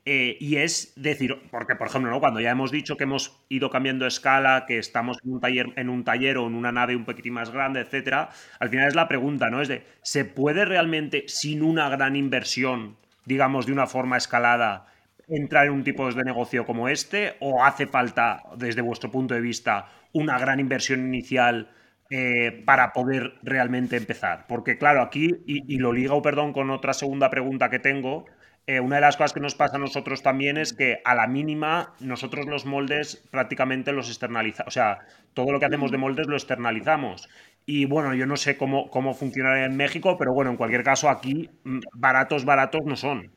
[0.04, 2.20] eh, y es decir, porque por ejemplo, ¿no?
[2.20, 5.88] cuando ya hemos dicho que hemos ido cambiando escala, que estamos en un taller, en
[5.88, 8.28] un taller o en una nave un poquitín más grande, etcétera,
[8.60, 9.60] al final es la pregunta, ¿no?
[9.62, 14.86] Es de, ¿se puede realmente, sin una gran inversión, digamos, de una forma escalada,
[15.28, 17.36] entrar en un tipo de negocio como este?
[17.40, 21.68] ¿O hace falta, desde vuestro punto de vista, una gran inversión inicial?
[22.14, 24.44] eh, para poder realmente empezar.
[24.46, 28.26] Porque claro, aquí, y, lo ligo, perdón, con otra segunda pregunta que tengo,
[28.66, 31.26] eh, una de las cosas que nos pasa a nosotros también es que a la
[31.26, 34.98] mínima nosotros los moldes prácticamente los externalizamos, o sea,
[35.32, 37.30] todo lo que hacemos de moldes lo externalizamos.
[37.66, 41.08] Y bueno, yo no sé cómo, cómo funcionará en México, pero bueno, en cualquier caso
[41.08, 43.30] aquí mm, baratos, baratos no son.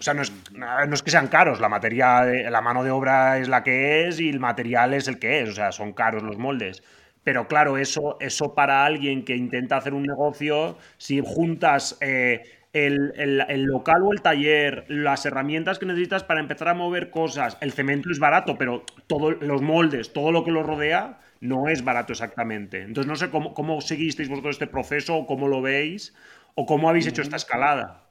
[0.00, 3.38] O sea, no es, no es que sean caros, la materia, la mano de obra
[3.38, 6.22] es la que es y el material es el que es, o sea, son caros
[6.22, 6.82] los moldes.
[7.22, 13.12] Pero claro, eso, eso para alguien que intenta hacer un negocio, si juntas eh, el,
[13.16, 17.56] el- el local o el taller, las herramientas que necesitas para empezar a mover cosas,
[17.60, 21.84] el cemento es barato, pero todos los moldes, todo lo que lo rodea, no es
[21.84, 22.82] barato exactamente.
[22.82, 26.14] Entonces no sé cómo, cómo seguisteis vosotros este proceso, o cómo lo veis,
[26.54, 28.02] o cómo habéis hecho esta escalada.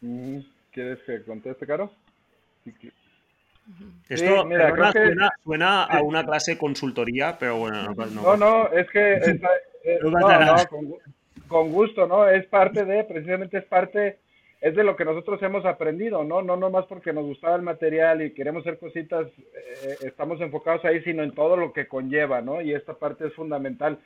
[0.00, 0.38] Mm,
[0.72, 1.92] ¿Quieres que conteste, Caro?
[2.64, 2.72] Sí,
[4.08, 8.22] Esto mira, perdona, creo que- suena, a una clase de consultoría, pero bueno, no, no-
[8.22, 9.14] No, no, es que
[9.84, 10.56] eh, No no,
[11.48, 12.28] con gusto, ¿no?
[12.28, 14.18] Es parte de, precisamente es parte,
[14.64, 16.40] es de lo que nosotros hemos aprendido, ¿no?
[16.40, 21.02] No nomás porque nos gustaba el material y queremos hacer cositas, eh, estamos enfocados ahí,
[21.02, 22.62] sino en todo lo que conlleva, ¿no?
[22.62, 23.98] Y esta parte es fundamental.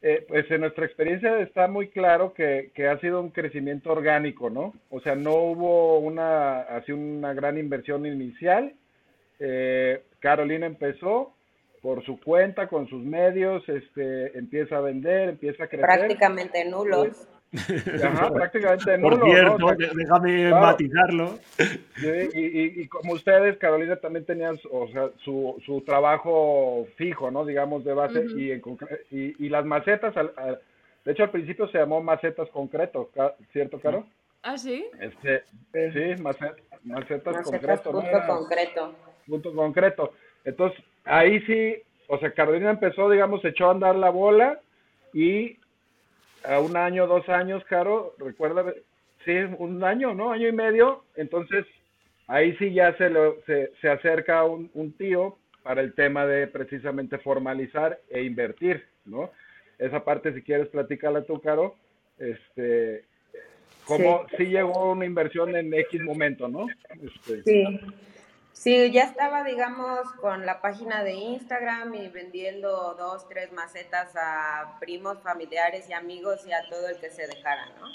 [0.00, 4.48] Eh, pues en nuestra experiencia está muy claro que, que ha sido un crecimiento orgánico,
[4.48, 4.72] ¿no?
[4.88, 8.72] O sea, no hubo una, así una gran inversión inicial.
[9.40, 11.34] Eh, Carolina empezó
[11.82, 15.86] por su cuenta, con sus medios, este, empieza a vender, empieza a crecer.
[15.86, 17.28] Prácticamente nulos.
[18.04, 19.32] Ajá, prácticamente Por nulo, ¿no?
[19.32, 20.66] cierto, O sea, de- déjame claro.
[20.66, 21.38] matizarlo.
[21.98, 27.44] Y, y, y como ustedes, Carolina también tenía o sea, su, su trabajo fijo, ¿no?
[27.44, 28.38] Digamos, de base, Ujú.
[28.38, 28.62] y, en
[29.10, 30.60] y, y las macetas, al- al-
[31.04, 33.10] de hecho al principio se llamó macetas concreto,
[33.52, 34.04] ¿cierto, Caro?
[34.42, 34.86] ¿Ah, sí?
[35.00, 36.52] Este, sí, mace-
[36.84, 38.00] macetas Macetas concreto, ¿no?
[38.00, 38.94] punto Era concreto.
[39.26, 40.12] punto concreto.
[40.44, 41.76] Entonces, ahí sí,
[42.08, 44.60] o sea, Carolina empezó, digamos, echó a andar la bola
[45.12, 45.56] y
[46.48, 48.72] a un año, dos años, Caro, recuerda,
[49.24, 50.32] sí, un año, ¿no?
[50.32, 51.66] Año y medio, entonces
[52.26, 56.46] ahí sí ya se, lo- se, se acerca un, un tío para el tema de
[56.46, 59.30] precisamente formalizar e invertir, ¿no?
[59.78, 61.76] Esa parte, si quieres, platícala tú, Caro,
[62.18, 63.04] este,
[63.84, 64.46] cómo sí.
[64.46, 66.66] llegó una inversión en X momento, ¿no?
[67.02, 67.80] Este, Sí.
[68.58, 74.78] Sí, ya estaba, digamos, con la página de Instagram y vendiendo dos, tres macetas a
[74.80, 77.86] primos, familiares y amigos y a todo el que se dejara, ¿no?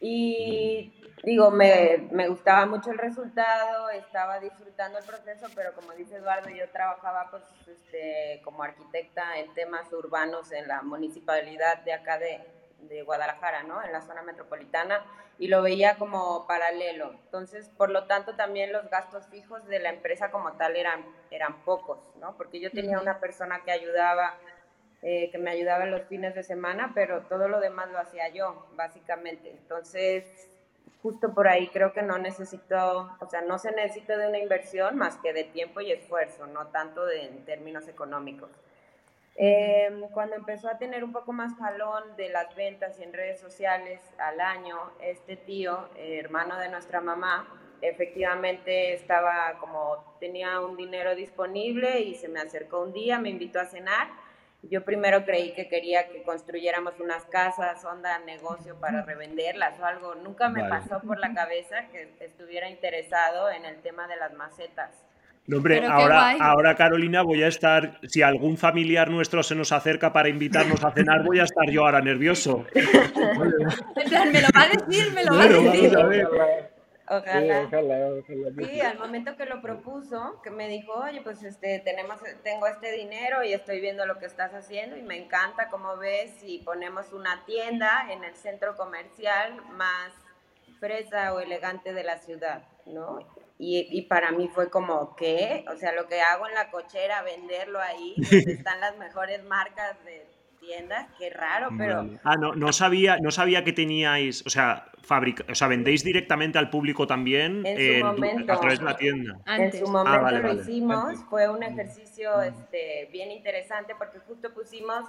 [0.00, 6.16] Y digo, me, me gustaba mucho el resultado, estaba disfrutando el proceso, pero como dice
[6.16, 12.18] Eduardo, yo trabajaba pues, este, como arquitecta en temas urbanos en la municipalidad de acá
[12.18, 12.44] de,
[12.88, 13.82] de Guadalajara, ¿no?
[13.82, 15.04] En la zona metropolitana
[15.38, 17.12] y lo veía como paralelo.
[17.24, 21.62] Entonces, por lo tanto, también los gastos fijos de la empresa como tal eran, eran
[21.64, 22.36] pocos, ¿no?
[22.36, 24.38] Porque yo tenía una persona que ayudaba,
[25.02, 28.28] eh, que me ayudaba en los fines de semana, pero todo lo demás lo hacía
[28.28, 29.50] yo, básicamente.
[29.50, 30.48] Entonces,
[31.02, 34.96] justo por ahí creo que no necesito, o sea, no se necesita de una inversión
[34.96, 38.50] más que de tiempo y esfuerzo, no tanto de, en términos económicos.
[39.38, 43.38] Eh, cuando empezó a tener un poco más jalón de las ventas y en redes
[43.38, 47.46] sociales al año, este tío, eh, hermano de nuestra mamá,
[47.82, 53.60] efectivamente estaba como, tenía un dinero disponible y se me acercó un día, me invitó
[53.60, 54.08] a cenar.
[54.62, 60.14] Yo primero creí que quería que construyéramos unas casas, onda negocio para revenderlas o algo.
[60.14, 60.70] Nunca me vale.
[60.70, 65.05] pasó por la cabeza que estuviera interesado en el tema de las macetas.
[65.46, 70.12] No, hombre, ahora, ahora, Carolina, voy a estar, si algún familiar nuestro se nos acerca
[70.12, 72.66] para invitarnos a cenar, voy a estar yo ahora nervioso.
[72.74, 75.92] en plan, me lo va a decir, me lo bueno, va a decir.
[75.92, 76.76] Vamos a ver.
[77.08, 77.60] Ojalá.
[77.60, 78.66] Sí, ojalá, ojalá.
[78.66, 82.90] Sí, al momento que lo propuso, que me dijo, oye, pues este, tenemos, tengo este
[82.92, 87.12] dinero y estoy viendo lo que estás haciendo y me encanta como ves si ponemos
[87.12, 90.12] una tienda en el centro comercial más
[90.80, 93.18] fresa o elegante de la ciudad, ¿no?
[93.58, 95.64] Y, y para mí fue como, ¿qué?
[95.72, 99.96] O sea, lo que hago en la cochera, venderlo ahí, donde están las mejores marcas
[100.04, 100.26] de
[100.60, 102.06] tiendas, qué raro, pero...
[102.24, 106.58] Ah, no, no sabía, no sabía que teníais, o sea, fabrica, o sea, vendéis directamente
[106.58, 108.52] al público también En momento.
[108.52, 109.38] a través de la tienda.
[109.46, 109.80] Antes.
[109.80, 110.60] En su momento Ah, vale, lo vale.
[110.60, 115.04] hicimos, fue un ejercicio este, bien interesante porque justo pusimos,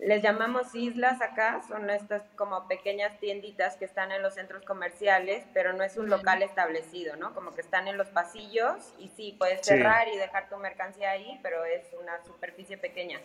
[0.00, 5.44] les llamamos islas acá, son estas como pequeñas tienditas que están en los centros comerciales,
[5.52, 7.34] pero no es un local establecido, ¿no?
[7.34, 9.74] Como que están en los pasillos y sí, puedes Sí.
[9.74, 13.20] cerrar y dejar tu mercancía ahí, pero es una superficie pequeña.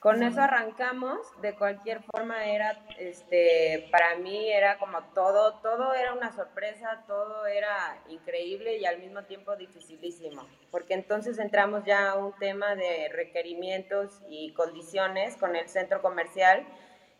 [0.00, 6.14] Con eso arrancamos, de cualquier forma era, este, para mí era como todo, todo era
[6.14, 12.14] una sorpresa, todo era increíble y al mismo tiempo dificilísimo, porque entonces entramos ya a
[12.14, 16.64] un tema de requerimientos y condiciones con el centro comercial,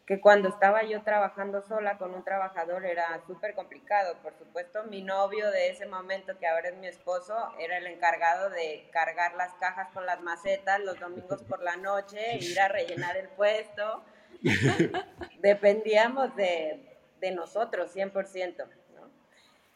[0.08, 4.16] que cuando estaba yo trabajando sola con un trabajador era súper complicado.
[4.22, 8.48] Por supuesto, mi novio de ese momento, que ahora es mi esposo, era el encargado
[8.48, 13.18] de cargar las cajas con las macetas los domingos por la noche, ir a rellenar
[13.18, 14.02] el puesto.
[15.40, 18.77] Dependíamos de, de nosotros, 100%.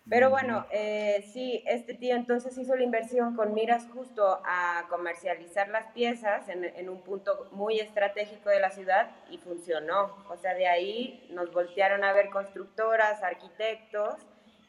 [0.09, 5.69] Pero bueno, eh, sí, este tío entonces hizo la inversión con miras justo a comercializar
[5.69, 10.17] las piezas en, en un punto muy estratégico de la ciudad y funcionó.
[10.29, 14.17] O sea, de ahí nos voltearon a ver constructoras, arquitectos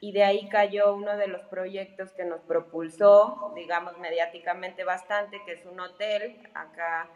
[0.03, 5.53] y de ahí cayó uno de los proyectos que nos propulsó, digamos, mediáticamente bastante, que
[5.53, 7.09] es un hotel acá,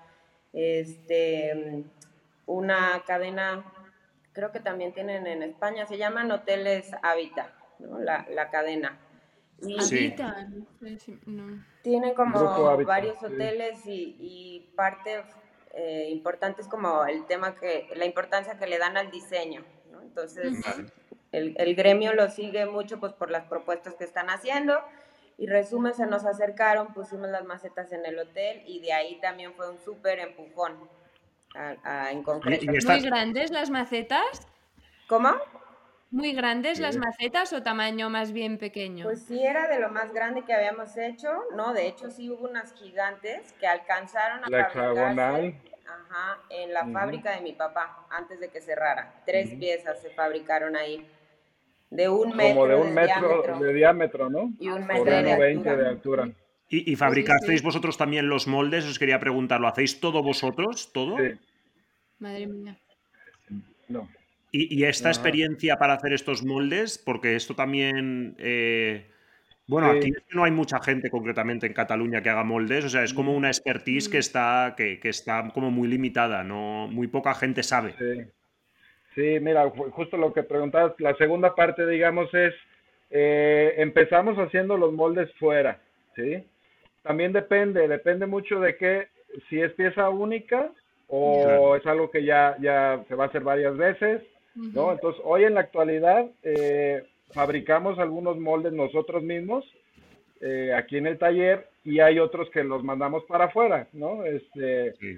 [0.54, 1.84] este,
[2.46, 3.66] una cadena,
[4.32, 7.57] creo que también tienen en España, se llaman Hoteles Habitat.
[7.80, 8.00] ¿No?
[8.00, 8.98] la, la cadena.
[9.62, 10.14] Y Sí.
[11.82, 13.26] Tiene como varios sí.
[13.26, 15.24] hoteles y, y parte
[15.74, 19.64] eh, importante es como el tema que, la importancia que le dan al diseño.
[19.92, 20.02] ¿no?
[20.02, 20.54] Entonces,
[21.32, 24.80] el, el gremio lo sigue mucho pues por las propuestas que están haciendo.
[25.40, 29.54] Y resumen, se nos acercaron, pusimos las macetas en el hotel y de ahí también
[29.54, 30.74] fue un súper empujón
[31.56, 32.66] a- a- en concreto.
[32.72, 34.48] y esta- ¿Muy grandes las macetas?
[35.08, 35.30] ¿Cómo?
[36.10, 39.04] ¿Muy grandes las macetas o tamaño más bien pequeño?
[39.04, 41.74] Pues sí, era de lo más grande que habíamos hecho, ¿no?
[41.74, 45.56] De hecho, sí hubo unas gigantes que alcanzaron a La fabricarse.
[45.86, 49.22] Ajá, en la fábrica de mi papá, antes de que cerrara.
[49.26, 51.06] Tres piezas se fabricaron ahí,
[51.90, 54.52] de un metro, Como de un metro diámetro de diámetro, ¿no?
[54.60, 55.76] y un Por metro de 1,20 altura.
[55.78, 56.30] de altura.
[56.70, 57.66] ¿Y, y fabricasteis sí.
[57.66, 58.86] vosotros también los moldes?
[58.86, 60.92] Os quería preguntar, ¿lo hacéis todo vosotros?
[60.92, 61.18] ¿Todo?
[61.18, 61.40] Sí,
[62.20, 62.78] Madre mía.
[63.88, 64.10] no.
[64.52, 68.36] Y, y esta experiencia para hacer estos moldes, porque esto también.
[68.40, 69.10] eh,
[69.68, 73.04] bueno, aquí que no hay mucha gente concretamente en Cataluña que haga moldes, o sea,
[73.04, 77.34] es como una expertise que está, que, que está como muy limitada, no, muy poca
[77.36, 77.96] gente sabe.
[77.98, 78.26] Sí,
[79.16, 82.54] sí mira, ju- justo lo que preguntabas, la segunda parte, digamos, es,
[83.12, 85.80] eh, empezamos haciendo los moldes fuera,
[86.16, 86.44] ¿sí?
[87.04, 89.08] También depende, depende mucho de qué,
[89.50, 90.72] si es pieza única
[91.08, 91.76] o Claro.
[91.78, 94.22] es algo que ya, ya se va a hacer varias veces,
[94.74, 94.92] ¿no?
[94.92, 99.66] Entonces, hoy en la actualidad eh, fabricamos algunos moldes nosotros mismos
[100.42, 104.24] eh, aquí en el taller y hay otros que los mandamos para afuera, ¿no?
[104.24, 105.18] Este, Sí.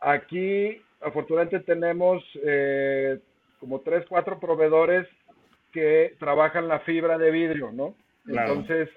[0.00, 3.18] Aquí, afortunadamente, tenemos eh,
[3.58, 5.08] como tres, cuatro proveedores
[5.72, 7.94] que trabajan la fibra de vidrio, ¿no?
[8.24, 8.52] Claro.
[8.52, 8.88] Entonces,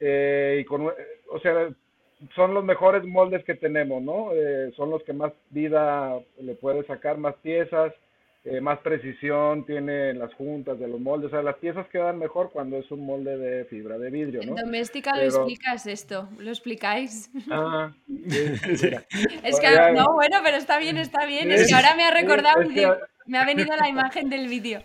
[0.00, 1.68] eh, y con, o sea,
[2.34, 4.32] son los mejores moldes que tenemos, ¿no?
[4.32, 7.92] Eh, son los que más vida le puede sacar, más piezas,
[8.44, 11.28] eh, más precisión tiene las juntas de los moldes.
[11.28, 14.50] O sea, las piezas quedan mejor cuando es un molde de fibra de vidrio, En
[14.50, 14.56] ¿no?
[14.56, 17.30] doméstica lo Pero- explicas esto, lo explicáis.
[17.50, 18.44] Ah, sí,
[18.82, 19.04] mira.
[19.44, 21.48] Es que, Ya- no, bueno, pero está bien, está bien.
[21.48, 22.92] Sí, Es que ahora me ha sí, recordado es que-
[23.26, 24.80] me ha venido la imagen del vídeo.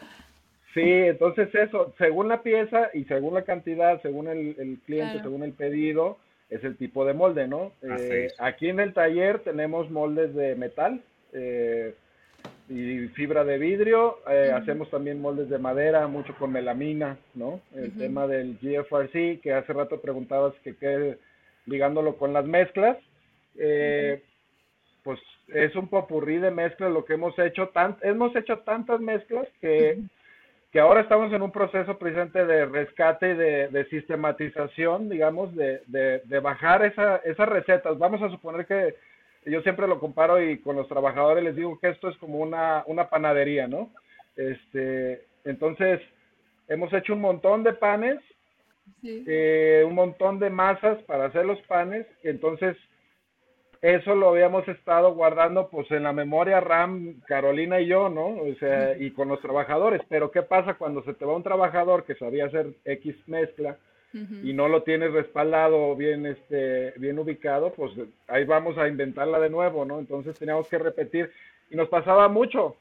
[0.75, 5.23] Sí, entonces eso, según la pieza y según la cantidad, según el, el cliente, Claro.
[5.29, 6.19] según el pedido,
[6.51, 7.71] es el tipo de molde, ¿no?
[7.81, 11.01] Eh, aquí en el taller tenemos moldes de metal
[11.33, 11.95] eh,
[12.69, 17.61] y fibra de vidrio, eh, hacemos también moldes de madera, mucho con melamina, ¿no?
[17.73, 21.17] El tema del GFRC, que hace rato preguntabas que qué,
[21.65, 22.97] ligándolo con las mezclas,
[23.57, 24.21] eh,
[25.03, 25.19] pues
[25.53, 29.99] es un popurrí de mezclas lo que hemos hecho, tan, hemos hecho tantas mezclas que
[30.71, 35.81] que ahora estamos en un proceso precisamente de rescate y de, de sistematización, digamos, de,
[35.87, 37.97] de, de bajar esa, esas recetas.
[37.97, 38.95] Vamos a suponer que
[39.49, 42.83] yo siempre lo comparo y con los trabajadores les digo que esto es como una,
[42.87, 43.89] una panadería, ¿no?
[44.35, 46.01] Este, entonces,
[46.67, 48.19] hemos hecho un montón de panes,
[49.03, 52.77] eh, un montón de masas para hacer los panes, entonces
[53.81, 58.27] eso lo habíamos estado guardando pues en la memoria RAM, Carolina y yo, ¿no?
[58.27, 62.03] O sea, y con los trabajadores, pero ¿qué pasa cuando se te va un trabajador
[62.03, 63.77] que sabía hacer X mezcla
[64.13, 67.71] y no lo tienes respaldado bien, este, bien ubicado?
[67.73, 67.91] Pues
[68.27, 69.99] ahí vamos a inventarla de nuevo, ¿no?
[69.99, 71.29] Entonces teníamos que repetir
[71.69, 72.77] y nos pasaba mucho,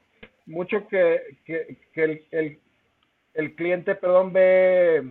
[0.46, 2.58] mucho que, que, el, el,
[3.34, 5.02] el, cliente, perdón, ve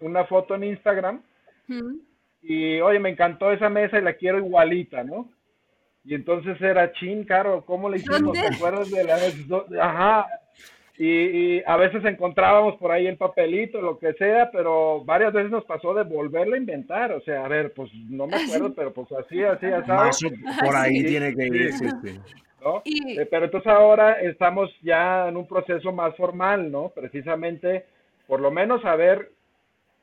[0.00, 1.22] una foto en Instagram
[2.42, 5.28] y oye, me encantó esa mesa y la quiero igualita, ¿no?
[6.04, 8.32] Y entonces era chin, caro, ¿cómo le hicimos?
[8.32, 9.16] ¿Te acuerdas de la
[9.82, 10.26] Ajá.
[11.02, 15.50] Y, y, a veces encontrábamos por ahí el papelito, lo que sea, pero varias veces
[15.50, 17.10] nos pasó de volverlo a inventar.
[17.12, 20.26] O sea, a ver, pues no me acuerdo, pero pues así, así, así.
[20.62, 22.20] por ahí tiene que ir, sí, sí.
[22.62, 22.82] ¿no?
[22.84, 26.90] Eh, pero entonces ahora estamos ya en un proceso más formal, ¿no?
[26.90, 27.86] Precisamente,
[28.26, 29.30] por lo menos saber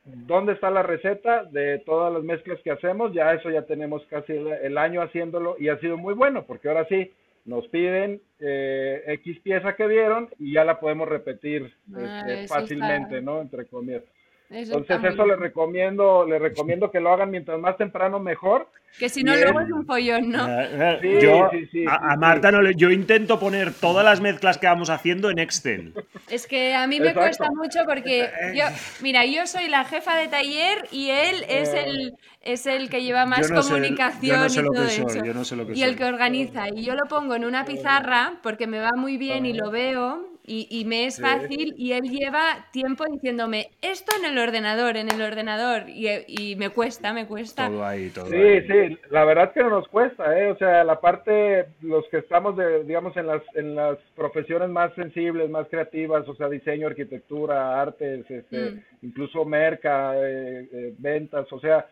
[0.04, 3.12] dónde está la receta de todas las mezclas que hacemos.
[3.12, 6.86] Ya eso ya tenemos casi el, año haciéndolo y ha sido muy bueno porque ahora
[6.88, 7.12] sí
[7.48, 13.22] nos piden eh, X pieza que vieron y ya la podemos repetir ah, este, fácilmente,
[13.22, 13.40] ¿no?
[13.40, 14.02] Entre comillas.
[14.50, 18.68] Entonces eso les recomiendo, les recomiendo que lo hagan mientras más temprano mejor.
[18.98, 20.48] Que si no luego es un pollón, ¿no?
[20.48, 21.50] Eh, eh, yo,
[21.88, 25.92] a, Marta no yo intento poner todas las mezclas que vamos haciendo en Excel.
[26.30, 28.64] Es que a mí me cuesta mucho porque yo,
[29.02, 33.26] mira, yo soy la jefa de taller y él es el es el que lleva
[33.26, 35.56] más comunicación y todo eso.
[35.74, 36.70] y el que organiza.
[36.70, 40.37] Y yo lo pongo en una pizarra porque me va muy bien y lo veo
[40.48, 45.20] y, me es fácil y él lleva tiempo diciéndome esto en el ordenador, en el
[45.20, 47.68] ordenador y, me cuesta, me cuesta.
[47.68, 50.50] Todo ahí, todo sí, sí, la verdad que no nos cuesta, ¿eh?
[50.50, 54.94] o sea, la parte, los que estamos, de, digamos, en las, en las profesiones más
[54.94, 58.82] sensibles, más creativas, o sea, diseño, arquitectura, artes, este, mm.
[59.02, 61.86] incluso merca, eh, eh, ventas, o sea,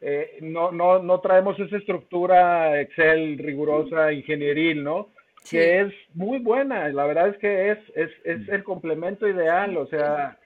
[0.00, 5.08] eh, no, no, no traemos esa estructura Excel rigurosa, ingenieril, ¿no?
[5.50, 9.86] Que es muy buena, la verdad es que es, es, es el complemento ideal, o
[9.86, 10.38] sea,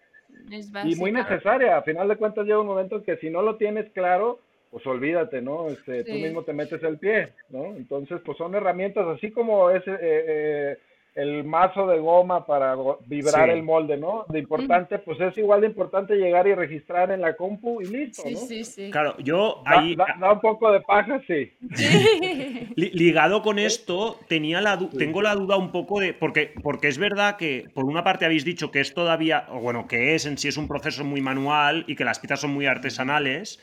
[0.84, 3.56] y muy necesaria, a final de cuentas llega un momento en que si no lo
[3.56, 4.40] tienes claro,
[4.70, 5.68] pues olvídate, ¿no?
[5.68, 7.66] Este, Tú mismo te metes el pie, ¿no?
[7.76, 9.90] Entonces, pues son herramientas, así como ese...
[9.90, 10.78] Eh, eh,
[11.14, 14.24] el mazo de goma para vibrar el molde, ¿no?
[14.28, 18.22] De importante, pues es igual de importante llegar y registrar en la compu y listo,
[18.30, 18.38] ¿no?
[18.38, 19.96] Sí, sí, Claro, yo ahí...
[19.96, 21.52] Da, un poco de paja, sí.
[22.76, 26.14] Ligado con esto, tenía la tengo la duda un poco de...
[26.14, 29.46] Porque, porque es verdad que, por una parte, habéis dicho que es todavía...
[29.50, 32.40] O bueno, que es en sí es un proceso muy manual y que las piezas
[32.40, 33.60] son muy artesanales,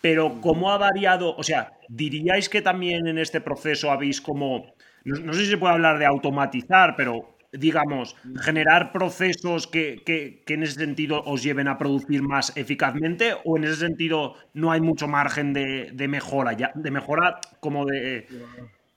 [0.00, 1.36] pero ¿cómo ha variado?
[1.36, 4.66] O sea, ¿diríais que también en este proceso habéis como
[5.04, 10.02] no, sé si se puede hablar de automatizar, pero digamos, generar procesos que,
[10.46, 14.80] en ese sentido os lleven a producir más eficazmente o en ese sentido no hay
[14.80, 18.26] mucho margen de, mejora, ya, de mejora como de...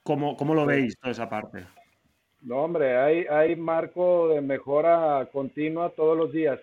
[0.03, 1.63] ¿Cómo, lo veis toda esa parte?
[2.41, 6.59] No, hombre, hay, hay marco de mejora continua todos los días.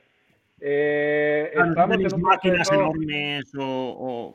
[0.60, 4.34] Eh, ah, estamos máquinas enormes o,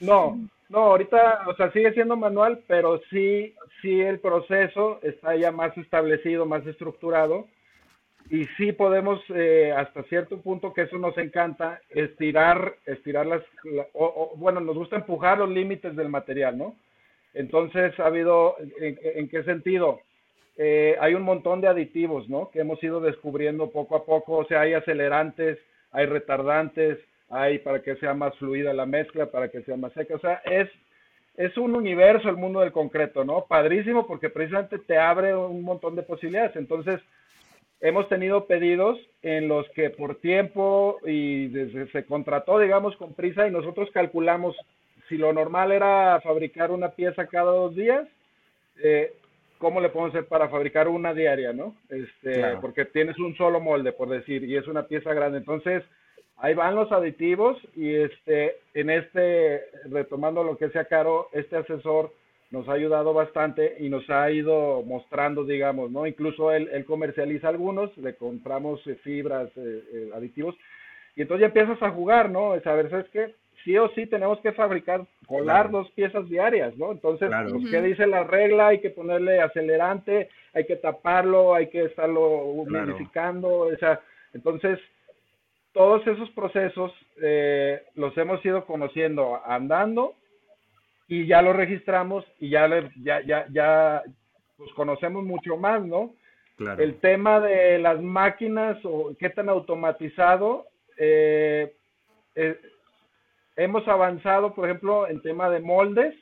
[0.00, 5.52] No, no, ahorita, o sea, sigue siendo manual, pero sí sí el proceso está ya
[5.52, 7.46] más establecido, más estructurado
[8.28, 13.42] y sí podemos eh, hasta cierto punto que eso nos encanta estirar, estirar las,
[13.92, 16.74] o, bueno, nos gusta empujar los límites del material, ¿no?
[17.34, 20.00] Entonces ha habido, ¿en, qué sentido?
[20.56, 22.50] Eh, hay un montón de aditivos, ¿no?
[22.50, 25.58] Que hemos ido descubriendo poco a poco, o sea, hay acelerantes,
[25.92, 26.98] hay retardantes,
[27.28, 30.42] hay para que sea más fluida la mezcla, para que sea más seca, o sea,
[30.44, 30.68] es
[31.36, 33.44] es un universo el mundo del concreto, ¿no?
[33.46, 36.56] Padrísimo porque precisamente te abre un montón de posibilidades.
[36.56, 36.98] Entonces,
[37.80, 43.46] hemos tenido pedidos en los que por tiempo y desde se contrató, digamos, con prisa
[43.46, 44.56] y nosotros calculamos
[45.08, 48.08] si lo normal era fabricar una pieza cada dos días,
[48.82, 49.12] eh,
[49.58, 51.76] ¿cómo le podemos hacer para fabricar una diaria, no?
[51.88, 55.38] Este, Porque tienes un solo molde, por decir, y es una pieza grande.
[55.38, 55.84] Entonces,
[56.38, 62.12] ahí van los aditivos y este, en este, retomando lo que sea caro, este asesor
[62.50, 66.06] nos ha ayudado bastante y nos ha ido mostrando, digamos, ¿no?
[66.06, 70.54] Incluso él, él comercializa algunos, le compramos eh, fibras, eh, eh, aditivos,
[71.16, 72.54] y entonces ya empiezas a jugar, ¿no?
[72.54, 73.34] Es a ver, ¿sabes qué?
[73.64, 76.92] Sí o sí tenemos que fabricar, colar dos piezas diarias, ¿no?
[76.92, 78.68] Entonces, pues, ¿qué dice la regla?
[78.68, 84.00] Hay que ponerle acelerante, hay que taparlo, hay que estarlo humidificando, o sea,
[84.34, 84.78] entonces
[85.76, 90.14] todos esos procesos eh, los hemos ido conociendo andando
[91.06, 92.66] y ya los registramos y ya,
[93.02, 94.02] ya, ya, ya
[94.56, 96.14] pues conocemos mucho más, ¿no?
[96.78, 100.64] El tema de las máquinas o qué tan automatizado,
[100.96, 101.74] eh,
[102.34, 102.58] eh,
[103.56, 106.14] hemos avanzado, por ejemplo, en tema de moldes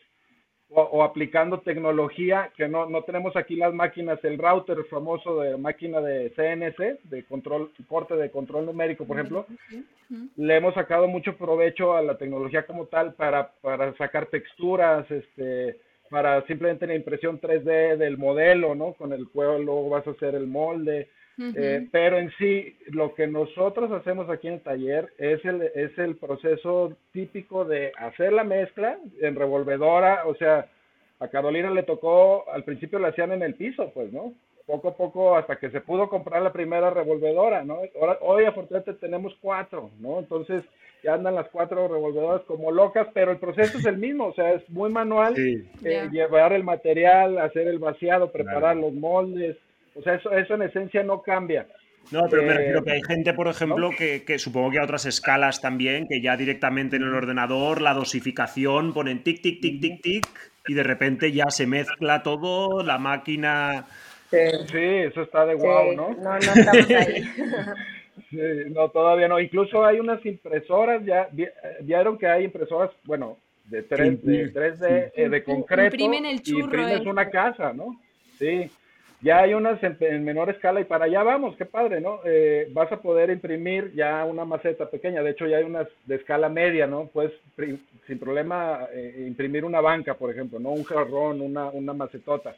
[0.75, 6.01] o, aplicando tecnología, que no, no tenemos aquí las máquinas, el router famoso de máquina
[6.01, 9.47] de CNC, de control, corte de control numérico, por ejemplo,
[10.37, 15.79] le hemos sacado mucho provecho a la tecnología como tal para, para sacar texturas, este,
[16.11, 18.95] para simplemente la impresión 3D del modelo, ¿no?
[18.95, 21.09] Con el cual luego vas a hacer el molde.
[21.39, 25.97] Eh, pero en sí, lo que nosotros hacemos aquí en el taller es el, es
[25.99, 30.68] el proceso típico de hacer la mezcla en revolvedora, o sea,
[31.18, 34.32] a Carolina le tocó, al principio la hacían en el piso, pues, ¿no?
[34.66, 37.78] Poco a poco hasta que se pudo comprar la primera revolvedora, ¿no?
[38.01, 40.20] Ahora, hoy afortunadamente tenemos cuatro, ¿no?
[40.20, 40.62] Entonces,
[41.03, 44.53] ya andan las cuatro revolvedoras como locas, pero el proceso es el mismo, o sea,
[44.53, 49.57] es muy manual, eh, llevar el material, hacer el vaciado, preparar los moldes,
[49.95, 51.66] o sea, eso, eso en esencia no cambia.
[52.11, 54.84] No, pero me eh, refiero que hay gente, por ejemplo, que, que, supongo que a
[54.84, 59.80] otras escalas también, que ya directamente en el ordenador la dosificación ponen tic, tic, tic,
[59.80, 60.28] tic, tic,
[60.66, 63.86] y de repente ya se mezcla todo, la máquina...
[64.30, 66.09] Sí, eso está de wow, ¿no?
[66.14, 67.24] No, no estamos ahí.
[68.70, 69.38] no, todavía no.
[69.38, 71.28] Incluso hay unas impresoras, ya
[71.80, 75.84] vieron que hay impresoras, bueno, de, 3, de 3D, eh, de concreto.
[75.84, 76.59] Imprimen el churro.
[76.59, 78.01] Y imprimes una casa, ¿no?
[78.38, 78.68] Sí.
[79.25, 82.20] Ya hay unas en, menor escala y para allá vamos, qué padre, ¿no?
[82.25, 86.16] Eh, vas a poder imprimir ya una maceta pequeña, de hecho ya hay unas de
[86.16, 87.07] escala media, ¿no?
[87.07, 87.33] Puedes
[88.07, 90.70] sin problema eh, imprimir una banca, por ejemplo, ¿no?
[90.70, 92.55] Un jarrón, una, una macetota.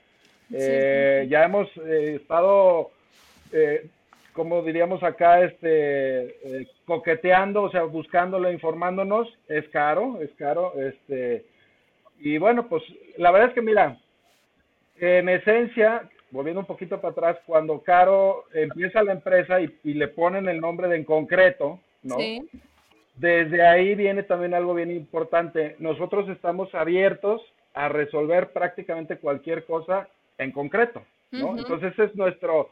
[0.50, 2.90] Ya hemos estado
[4.36, 6.26] como diríamos acá, este,
[6.60, 11.46] eh, coqueteando, o sea, buscándolo, informándonos, es caro, es caro, este,
[12.20, 12.82] y bueno, pues
[13.16, 13.96] la verdad es que mira,
[15.00, 16.02] en esencia,
[16.36, 20.86] volviendo un poquito para atrás, cuando Caro empieza la empresa y, le ponen el nombre
[20.86, 22.16] de en concreto, ¿no?
[23.16, 25.76] Desde ahí viene también algo bien importante.
[25.78, 27.40] Nosotros estamos abiertos
[27.72, 31.56] a resolver prácticamente cualquier cosa en concreto, ¿no?
[31.56, 32.68] Entonces ese es nuestro,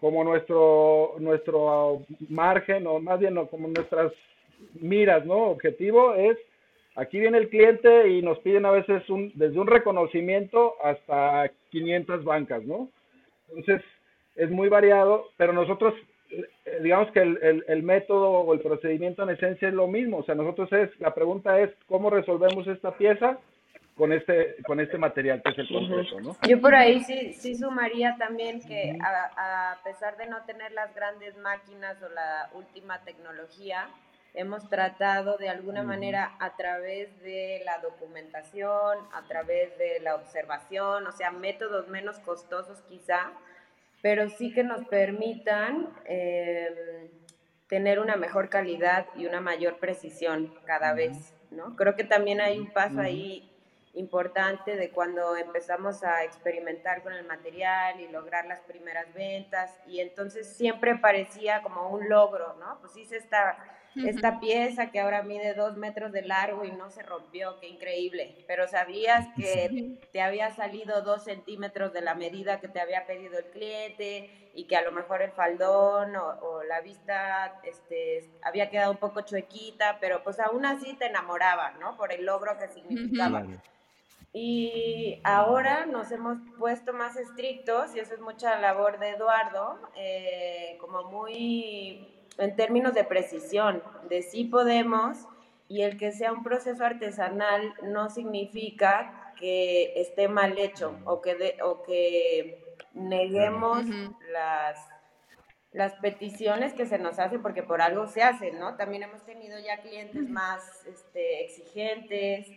[0.00, 4.12] como nuestro, nuestro margen, o más bien como nuestras
[4.80, 5.50] miras, ¿no?
[5.50, 6.36] Objetivo es,
[6.96, 12.24] aquí viene el cliente y nos piden a veces un, desde un reconocimiento hasta 500
[12.24, 12.88] bancas, ¿no?
[13.56, 13.82] Entonces,
[14.36, 15.94] es muy variado, pero nosotros,
[16.30, 20.24] eh, digamos que el, el, método o el procedimiento en esencia es lo mismo, o
[20.24, 23.38] sea, nosotros es, la pregunta es, ¿cómo resolvemos esta pieza?
[23.96, 26.36] con este, con este material que es el concreto, ¿no?
[26.48, 30.92] Yo por ahí sí, sí sumaría también que a, a, pesar de no tener las
[30.94, 33.88] grandes máquinas o la última tecnología,
[34.34, 41.06] hemos tratado de alguna manera a través de la documentación, a través de la observación,
[41.06, 43.32] o sea, métodos menos costosos quizá,
[44.02, 47.10] pero sí que nos permitan eh,
[47.68, 51.76] tener una mejor calidad y una mayor precisión cada vez, ¿no?
[51.76, 53.50] Creo que también hay un paso ahí
[53.94, 60.00] importante de cuando empezamos a experimentar con el material y lograr las primeras ventas y
[60.00, 62.78] entonces siempre parecía como un logro, ¿no?
[62.80, 63.56] Pues hice esta,
[63.94, 68.44] esta pieza que ahora mide dos metros de largo y no se rompió, qué increíble,
[68.48, 73.38] pero sabías que te había salido dos centímetros de la medida que te había pedido
[73.38, 78.90] el cliente y que a lo mejor el faldón o, la vista este, había quedado
[78.90, 81.96] un poco chuequita, pero pues aún así te enamoraba, ¿no?
[81.96, 83.44] Por el logro que significaba.
[84.36, 90.76] Y ahora nos hemos puesto más estrictos, y eso es mucha labor de Eduardo, eh,
[90.80, 95.18] como muy en términos de precisión, de sí podemos,
[95.68, 101.56] y el que sea un proceso artesanal no significa que esté mal hecho o que,
[101.62, 103.84] o que neguemos
[104.32, 104.78] las,
[105.70, 108.76] las peticiones que se nos hacen porque por algo se hacen, ¿no?
[108.76, 112.48] También hemos tenido ya clientes más este, exigentes,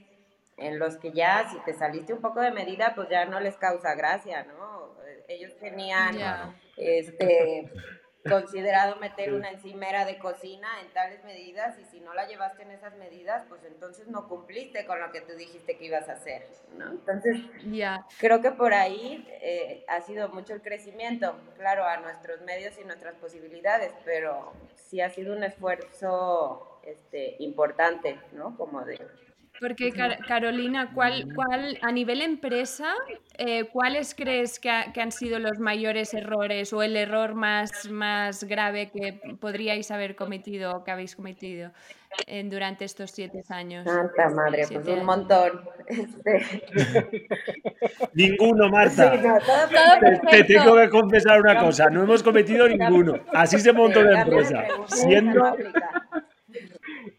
[0.58, 3.56] en los que ya si te saliste un poco de medida, pues ya no les
[3.58, 4.96] causa gracia, ¿no?
[5.28, 6.18] Ellos tenían
[6.76, 7.72] este
[8.28, 12.72] considerado meter una encimera de cocina en tales medidas y si no la llevaste en
[12.72, 16.46] esas medidas, pues entonces no cumpliste con lo que tú dijiste que ibas a hacer,
[16.78, 16.92] ¿no?
[16.92, 17.38] Entonces,
[18.20, 22.84] creo que por ahí eh, ha sido mucho el crecimiento, claro, a nuestros medios y
[22.84, 28.58] nuestras posibilidades, pero sí ha sido un esfuerzo este, importante, ¿no?
[28.58, 29.00] Como de
[29.60, 29.92] Porque
[30.28, 32.94] Carolina, ¿cuál, cuál, a nivel empresa,
[33.38, 38.92] eh, ¿cuáles crees que, han sido los mayores errores o el error más, más grave
[38.92, 41.72] que podríais haber cometido o que habéis cometido
[42.28, 43.86] en, durante estos siete años?
[43.86, 45.62] Santa madre, pues un montón.
[45.88, 47.28] Este.
[48.14, 49.40] Ninguno, Marta.
[50.30, 53.16] te, tengo que confesar una cosa, no hemos cometido ninguno.
[53.34, 54.66] Así se montó la empresa.
[54.88, 55.56] Siendo...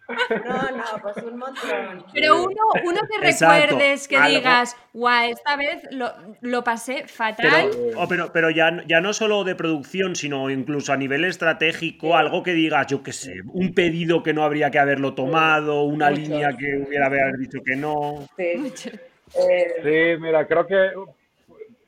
[0.08, 2.04] No, no, pues un montón.
[2.14, 7.68] Pero uno, uno que recuerdes, que digas, guau, esta vez lo, lo pasé fatal.
[7.70, 12.16] Pero, oh, pero, pero, ya, ya no solo de producción, sino incluso a nivel estratégico,
[12.16, 16.10] algo que digas, yo qué sé, un pedido que no habría que haberlo tomado, una
[16.10, 18.26] línea que hubiera haber dicho que no.
[18.36, 18.72] Sí.
[18.76, 20.90] sí, mira, creo que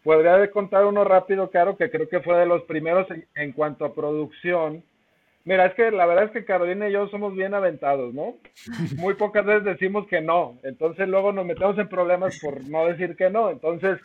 [0.03, 3.95] podría contar uno rápido, claro, que creo que fue de los primeros en cuanto a
[3.95, 4.85] producción
[5.45, 8.37] Mira, es que la verdad es que Carolina y yo somos bien aventados, ¿no?
[8.99, 13.17] Muy pocas veces decimos que no, entonces luego nos metemos en problemas por no decir
[13.17, 13.51] que no.
[13.51, 13.99] Entonces,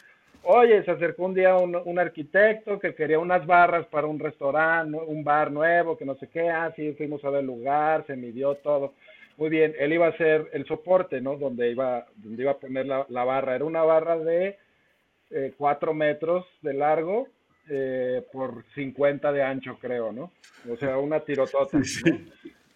[0.44, 5.24] oye, se acercó un día un, arquitecto que quería unas barras para un restaurante, un
[5.26, 8.56] bar nuevo, que no sé qué, así ah, fuimos a ver el lugar, se midió
[8.56, 8.94] todo.
[9.38, 11.36] Muy bien, él iba a hacer el soporte, ¿no?
[11.36, 13.56] Donde iba, donde iba a poner la, barra.
[13.56, 14.58] Era una barra de
[15.32, 17.28] eh, cuatro metros de largo
[17.70, 20.32] eh, por 50 de ancho, creo, ¿no?
[20.72, 21.80] O sea, una tirotota,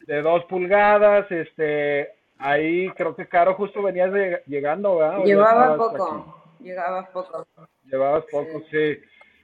[0.06, 2.10] De dos pulgadas, este,
[2.40, 4.12] ahí creo que Caro justo venías
[4.48, 5.24] llegando, ¿verdad?
[5.24, 7.46] Llevaba poco, llegabas poco.
[7.86, 8.98] Llevabas poco, sí.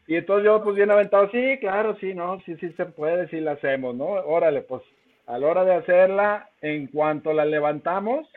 [0.07, 3.39] Y entonces yo, pues bien aventado, sí, claro, sí, no, sí, sí se puede, sí
[3.39, 4.05] la hacemos, ¿no?
[4.05, 4.81] Órale, pues
[5.27, 8.27] a la hora de hacerla, en cuanto la levantamos,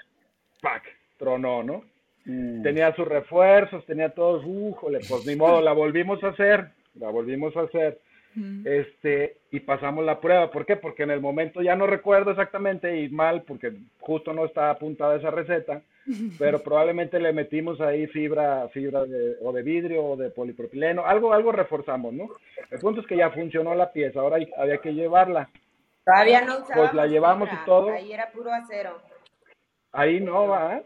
[0.63, 0.83] ¡pac!
[1.19, 1.83] Tronó, ¿no?
[2.25, 2.63] Mm.
[2.63, 5.01] Tenía sus refuerzos, tenía todos, ¡újole!
[5.09, 8.01] Pues ni modo, la volvimos a hacer la volvimos a hacer,
[8.65, 10.51] este, y pasamos la prueba.
[10.51, 10.77] ¿Por qué?
[10.77, 15.17] Porque en el momento ya no recuerdo exactamente y mal, porque justo no está apuntada
[15.17, 15.83] esa receta,
[16.39, 21.33] pero probablemente le metimos ahí fibra, fibra de, o de vidrio o de polipropileno, algo,
[21.33, 22.29] algo reforzamos, ¿no?
[22.71, 25.49] El punto es que ya funcionó la pieza, ahora había que llevarla.
[26.05, 27.91] Todavía no Pues la llevamos y todo.
[27.91, 29.03] Ahí era puro acero.
[29.93, 30.83] Ahí no va, ¿eh?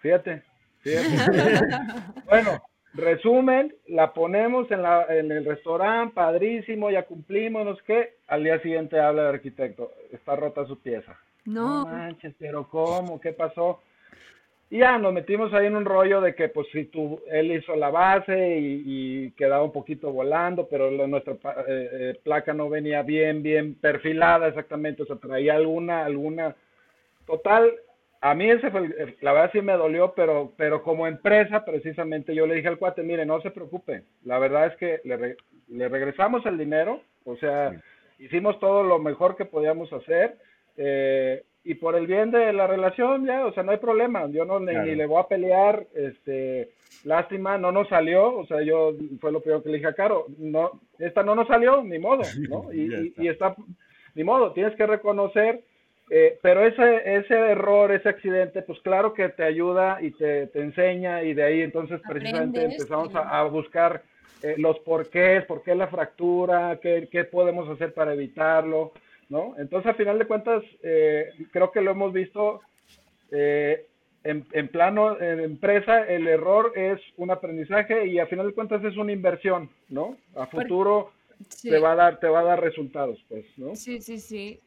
[0.00, 0.42] Fíjate,
[0.80, 1.08] fíjate.
[2.26, 2.58] bueno,
[2.94, 8.14] Resumen, la ponemos en, la, en el restaurante, padrísimo, ya cumplimos, no sé qué.
[8.28, 11.18] Al día siguiente habla el arquitecto, está rota su pieza.
[11.44, 11.84] No.
[11.86, 13.20] manches, pero ¿cómo?
[13.20, 13.80] ¿Qué pasó?
[14.70, 17.76] Y ya nos metimos ahí en un rollo de que, pues, si tú, él hizo
[17.76, 21.38] la base y, quedaba un poquito volando, pero nuestra eh,
[21.68, 26.56] eh, placa no venía bien, bien perfilada exactamente, o sea, traía alguna, alguna.
[27.26, 27.70] Total,
[28.24, 32.46] a mí ese fue, la verdad sí me dolió, pero, pero como empresa, precisamente yo
[32.46, 35.36] le dije al cuate, mire, no se preocupe, la verdad es que le,
[35.68, 37.72] le regresamos el dinero, o sea,
[38.20, 40.36] hicimos todo lo mejor que podíamos hacer,
[40.76, 44.44] eh, y por el bien de la relación, ya, o sea, no hay problema, yo
[44.44, 46.70] no ni, le voy a pelear, este,
[47.02, 50.26] lástima, no nos salió, o sea, yo fue lo primero que le dije a Caro,
[50.38, 52.72] no, esta no nos salió, ni modo, ¿no?
[52.72, 53.56] y, y está,
[54.14, 55.64] ni modo, tienes que reconocer
[56.14, 60.60] eh, pero ese, ese error, ese accidente, pues claro que te ayuda y te, te
[60.60, 64.02] enseña y de ahí entonces precisamente empezamos a, buscar
[64.42, 68.92] eh, los porqués, por qué la fractura, qué, qué, podemos hacer para evitarlo,
[69.30, 69.54] ¿no?
[69.56, 72.60] Entonces, a final de cuentas, eh, creo que lo hemos visto
[73.30, 78.84] en, en, plano, en empresa, el error es un aprendizaje y a final de cuentas
[78.84, 80.18] es una inversión, ¿no?
[80.36, 81.10] A futuro
[81.62, 83.74] te va a dar, te va a dar resultados, pues, ¿no?
[83.74, 84.60] Sí, sí, sí.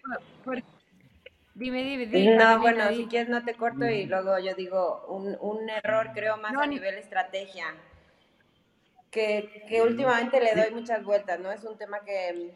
[1.56, 2.36] Dime, dime, dime.
[2.36, 6.38] No, bueno, si quieres no te corto y luego yo digo un, un error creo
[6.38, 7.66] más a nivel estrategia,
[9.10, 11.52] que, que últimamente le doy muchas vueltas, ¿no?
[11.52, 12.54] Es un tema que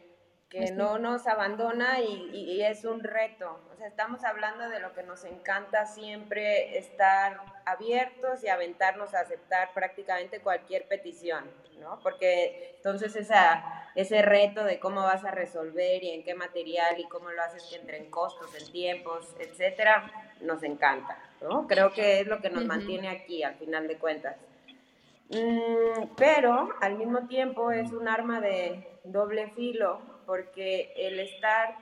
[0.50, 3.60] que no nos abandona y, es un reto.
[3.72, 9.20] O sea, estamos hablando de lo que nos encanta siempre, estar abiertos y aventarnos a
[9.20, 11.44] aceptar prácticamente cualquier petición,
[11.78, 12.00] ¿no?
[12.02, 17.08] Porque entonces esa, ese reto de cómo vas a resolver y en qué material y
[17.08, 21.68] cómo lo haces que entre en costos, en tiempos, etcétera, nos encanta, ¿no?
[21.68, 24.36] Creo que es lo que nos mantiene aquí al final de cuentas.
[25.30, 31.76] Mm, pero al mismo tiempo es un arma de doble filo porque el estar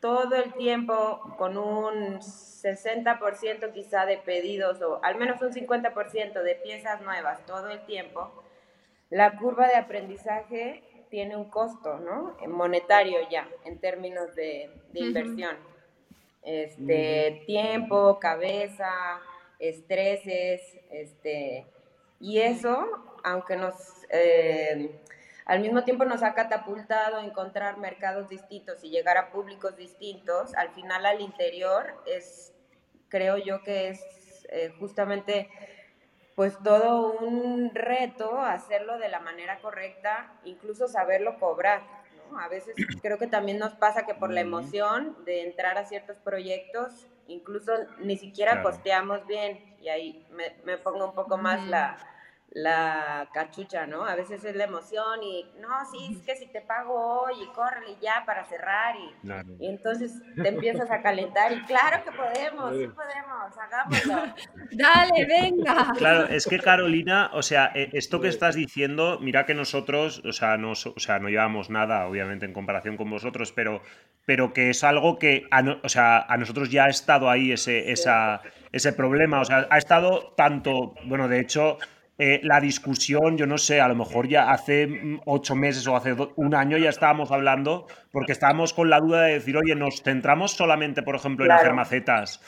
[0.00, 6.54] todo el tiempo con un 60% quizá de pedidos o al menos un 50% de
[6.56, 8.32] piezas nuevas todo el tiempo,
[9.08, 12.36] la curva de aprendizaje tiene un costo, ¿no?
[12.48, 15.56] Monetario ya, en términos de, inversión.
[16.42, 18.90] Este, tiempo, cabeza,
[19.60, 21.66] estreses, este,
[22.18, 22.84] y eso,
[23.22, 23.76] aunque nos
[24.10, 24.90] eh,
[25.46, 30.54] al mismo tiempo nos ha catapultado a encontrar mercados distintos y llegar a públicos distintos.
[30.54, 32.52] Al final, al interior, es
[33.08, 35.48] creo yo que es eh, justamente
[36.34, 41.82] pues todo un reto hacerlo de la manera correcta, incluso saberlo cobrar.
[42.30, 42.40] ¿no?
[42.40, 46.16] A veces creo que también nos pasa que por la emoción de entrar a ciertos
[46.18, 51.98] proyectos, incluso ni siquiera costeamos bien y ahí me, me pongo un poco más la
[52.54, 54.04] la cachucha, ¿no?
[54.04, 57.52] A veces es la emoción y, no, sí, es que si te pago hoy y
[57.52, 62.86] córrele ya para cerrar y, entonces te empiezas a calentar y claro que podemos, sí
[62.86, 64.34] podemos, hagámoslo.
[64.70, 65.92] Dale, venga.
[65.98, 70.32] Claro, es que Carolina, o sea, eh, esto que estás diciendo, mira que nosotros, o
[70.32, 73.82] sea, no, o sea, no llevamos nada, obviamente, en comparación con vosotros, pero,
[74.26, 77.90] pero que es algo que, a o sea, a nosotros ya ha estado ahí ese,
[77.90, 81.78] esa, ese problema, o sea, ha estado tanto, bueno, de hecho
[82.16, 85.96] eh, la discusión, yo no sé, a lo mejor ya hace mm, ocho meses o
[85.96, 90.02] hace un año ya estábamos hablando, porque estábamos con la duda de decir, oye, nos
[90.02, 92.40] centramos solamente, por ejemplo, en hacer macetas.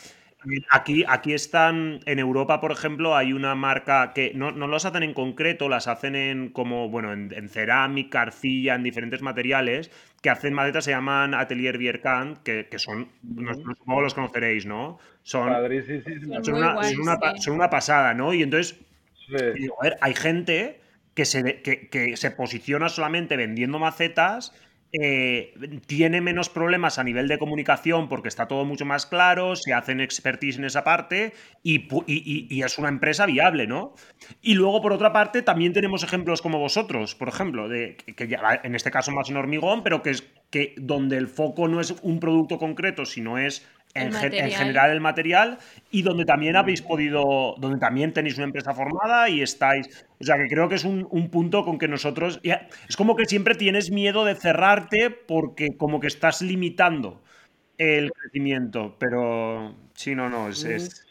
[0.70, 5.02] Aquí, aquí están, en Europa, por ejemplo, hay una marca que no, no las hacen
[5.02, 9.90] en concreto, las hacen en como, bueno, en, cerámica, arcilla, en diferentes materiales,
[10.22, 15.00] que hacen macetas, se llaman Atelier Bierkant, que, que son, no, supongo los conoceréis, ¿no?
[15.24, 15.52] Son,
[16.42, 18.32] son, una, son una pasada, ¿no?
[18.32, 18.85] Y entonces
[20.00, 20.80] hay gente
[21.14, 24.52] que se, que, se posiciona solamente vendiendo macetas
[24.92, 25.52] eh,
[25.86, 30.00] tiene menos problemas a nivel de comunicación porque está todo mucho más claro, se hacen
[30.00, 33.94] expertise en esa parte y, es una empresa viable, ¿no?
[34.42, 38.60] Y luego, por otra parte, también tenemos ejemplos como vosotros, por ejemplo, de que ya,
[38.62, 40.14] en este caso más en hormigón, pero que
[40.50, 45.58] que donde el foco no es un producto concreto, sino es en, general el material
[45.90, 50.36] y donde también habéis podido, donde también tenéis una empresa formada y estáis, o sea
[50.36, 54.24] que creo que es un, punto con que nosotros, es como que siempre tienes miedo
[54.24, 57.22] de cerrarte porque como que estás limitando
[57.78, 61.05] el crecimiento, pero sí, no, no, es...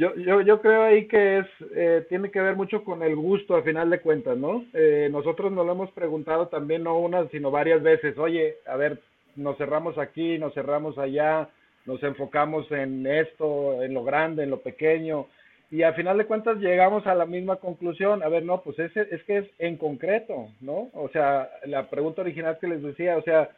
[0.00, 1.46] Yo, yo, yo, creo ahí que es
[1.76, 4.64] eh, tiene que ver mucho con el gusto al final de cuentas, ¿no?
[4.72, 8.98] Eh, nosotros nos lo hemos preguntado también no una, sino varias veces, oye, a ver,
[9.36, 11.50] nos cerramos aquí, nos cerramos allá,
[11.84, 15.26] nos enfocamos en esto, en lo grande, en lo pequeño,
[15.70, 19.06] y al final de cuentas llegamos a la misma conclusión, a ver, no, pues ese,
[19.10, 20.88] es que es en concreto, ¿no?
[20.94, 23.50] O sea, la pregunta original que les decía, o sea,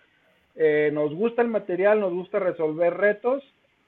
[0.57, 3.45] eh, nos gusta el material, nos gusta resolver retos,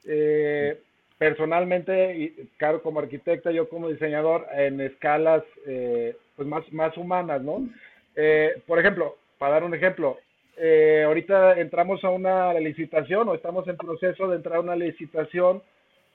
[0.07, 0.79] eh,
[1.19, 7.43] personalmente, y, claro, como arquitecta, yo como diseñador, en escalas eh, pues más, más humanas,
[7.43, 7.69] ¿no?
[8.67, 10.19] por ejemplo, para dar un ejemplo,
[10.57, 15.63] eh, ahorita entramos a una licitación o estamos en proceso de entrar a una licitación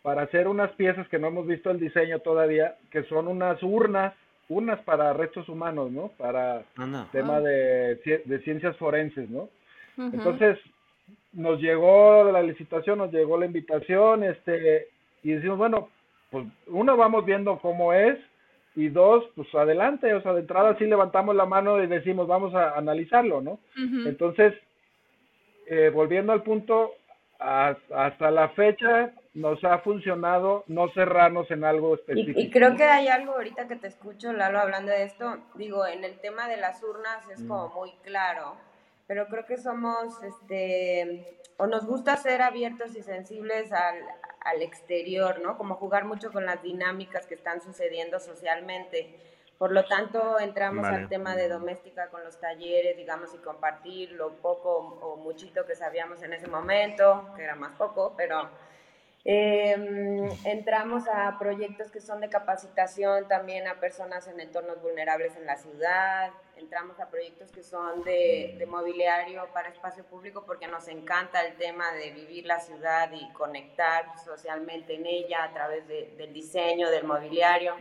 [0.02, 4.14] para hacer unas piezas que no hemos visto el diseño todavía, que son unas urnas,
[4.48, 6.12] urnas para restos humanos, ¿no?
[6.18, 6.64] Para
[7.12, 7.42] tema ah.
[7.42, 9.50] de, de, ciencias forenses, ¿no?
[9.98, 10.58] Entonces,
[11.34, 14.88] nos llegó la licitación, nos llegó la invitación, este,
[15.24, 15.90] y decimos, bueno,
[16.32, 18.18] pues uno vamos viendo cómo es,
[18.76, 22.54] y dos, pues adelante, o sea, de entrada sí levantamos la mano y decimos, vamos
[22.54, 23.60] a analizarlo, ¿no?
[23.76, 24.54] Entonces,
[25.68, 26.94] eh, volviendo al punto,
[27.40, 32.40] hasta la fecha nos ha funcionado no cerrarnos en algo específico.
[32.40, 36.04] Y, creo que hay algo ahorita que te escucho, Lalo, hablando de esto, digo, en
[36.04, 37.74] el tema de las urnas es como mm.
[37.74, 38.56] muy claro,
[39.10, 43.96] pero creo que somos, este, o nos gusta ser abiertos y sensibles al,
[44.42, 45.58] al exterior, ¿no?
[45.58, 49.20] Como jugar mucho con las dinámicas que están sucediendo socialmente.
[49.58, 54.34] Por lo tanto, entramos al tema de doméstica con los talleres, digamos, y compartir lo
[54.44, 54.70] poco
[55.02, 58.48] o muchito que sabíamos en ese momento, que era más poco, pero
[59.26, 65.46] Em, entramos a proyectos que son de capacitación también a personas en entornos vulnerables en
[65.46, 71.42] la ciudad, entramos a proyectos que son de, mobiliario para espacio público porque nos encanta
[71.46, 76.90] el tema de vivir la ciudad y conectar socialmente en ella a través del diseño,
[76.90, 77.76] del mobiliario.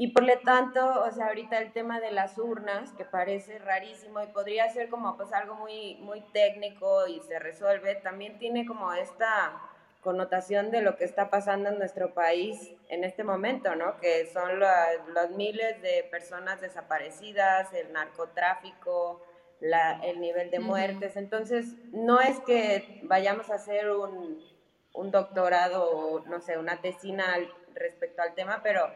[0.00, 4.22] Y por lo tanto, o sea, ahorita el tema de las urnas, que parece rarísimo
[4.22, 8.92] y podría ser como pues algo muy, muy técnico y se resuelve, también tiene como
[8.92, 9.60] esta
[10.00, 13.98] connotación de lo que está pasando en nuestro país en este momento, ¿no?
[13.98, 19.22] Que son los miles de personas desaparecidas, el narcotráfico,
[19.60, 21.16] la, el nivel de muertes.
[21.16, 24.40] Entonces, no es que vayamos a hacer un,
[24.94, 27.36] un doctorado o, no sé, una tesina
[27.74, 28.88] respecto al tema, pero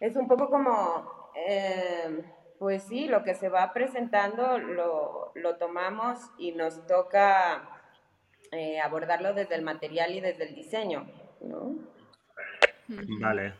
[0.00, 2.22] es un poco como, eh,
[2.58, 7.75] pues sí, lo que se va presentando lo, lo tomamos y nos toca
[8.52, 11.06] eh, abordarlo desde el material y desde el diseño,
[11.40, 11.76] ¿no?
[13.20, 13.54] Vale.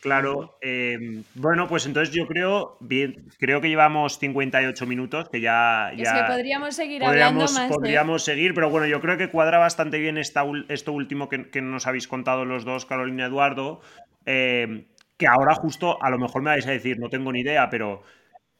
[0.00, 5.92] Claro, em, bueno, pues entonces yo creo, bien, creo que llevamos 58 minutos, que ya...
[5.96, 7.58] ya es que podríamos seguir hablando más.
[7.58, 7.68] ¿eh?
[7.68, 11.86] Podríamos seguir, pero bueno, yo creo que cuadra bastante bien esta, esto último que, nos
[11.86, 13.80] habéis contado los dos, Carolina y Eduardo,
[14.24, 14.86] em,
[15.18, 18.02] que ahora justo a lo mejor me vais a decir, no tengo ni idea, pero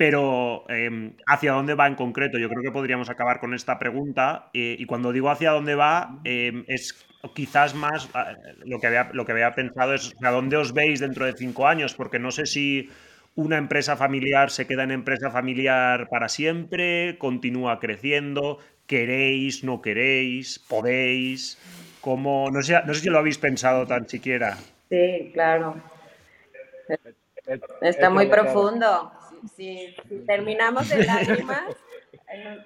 [0.00, 2.38] pero em, hacia dónde va en concreto.
[2.38, 4.48] Yo creo que podríamos acabar con esta pregunta.
[4.54, 8.32] Eh, y cuando digo hacia dónde va, em, es quizás más ah,
[8.64, 11.66] lo que, había, lo que había pensado es a dónde os veis dentro de cinco
[11.66, 12.88] años, porque no sé si
[13.34, 20.60] una empresa familiar se queda en empresa familiar para siempre, continúa creciendo, queréis, no queréis,
[20.60, 21.58] podéis,
[22.00, 24.56] como no sé, no sé si lo habéis pensado tan siquiera.
[24.88, 25.76] Sí, claro.
[27.82, 29.19] Está muy profundo
[29.56, 29.94] si,
[30.26, 31.76] terminamos en lágrimas,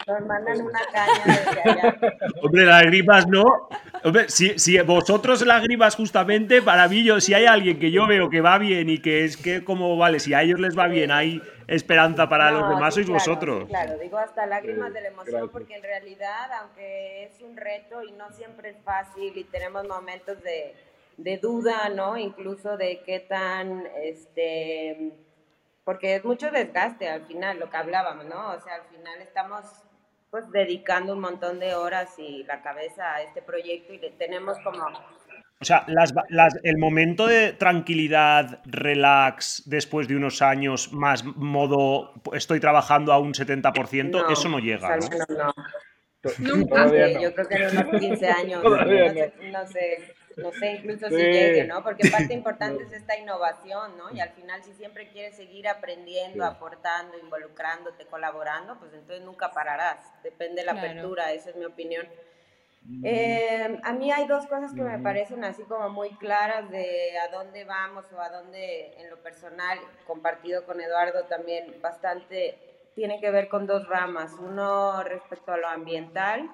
[0.07, 1.97] nos mandan una caña desde allá.
[2.43, 3.69] Hombre, lágrimas no.
[4.03, 8.29] Hombre, si, si vosotros lágrimas justamente, para mí, yo, si hay alguien que yo veo
[8.29, 11.11] que va bien y que es que como, vale, si a ellos les va bien,
[11.11, 13.67] hay esperanza para los demás, sois vosotros.
[13.69, 18.13] claro, digo hasta lágrimas de la emoción, porque en realidad, aunque es un reto y
[18.13, 20.75] no siempre es fácil y tenemos momentos de,
[21.17, 22.19] de duda, ¿no?
[22.19, 25.13] Incluso de qué tan, este
[25.85, 28.53] porque es mucho desgaste al final, lo que hablábamos, ¿no?
[28.53, 29.65] O sea, al final estamos
[30.31, 34.59] pues dedicando un montón de horas y la cabeza a este proyecto y le tenemos
[34.65, 34.85] como...
[35.61, 35.87] O sea,
[36.65, 43.33] el momento de tranquilidad, relax, después de unos años, más modo, estoy trabajando a un
[43.33, 45.07] 70%, eso no llega, ¿no?
[45.37, 45.55] no,
[46.39, 46.87] Nunca.
[47.21, 51.83] Yo creo que en unos 15 años, no sé no sé incluso si llegue, ¿no?
[51.83, 54.11] Porque parte importante es esta innovación, ¿no?
[54.13, 59.99] Y al final si siempre quieres seguir aprendiendo, aportando, involucrándote, colaborando, pues entonces nunca pararás.
[60.23, 62.07] Depende de la apertura, esa es mi opinión.
[63.03, 67.29] Eh, a mí hay dos cosas que me parecen así como muy claras de a
[67.29, 72.59] dónde vamos o a dónde en lo personal, compartido con Eduardo también bastante,
[72.95, 74.33] tiene que ver con dos ramas.
[74.39, 76.51] Uno respecto a lo ambiental,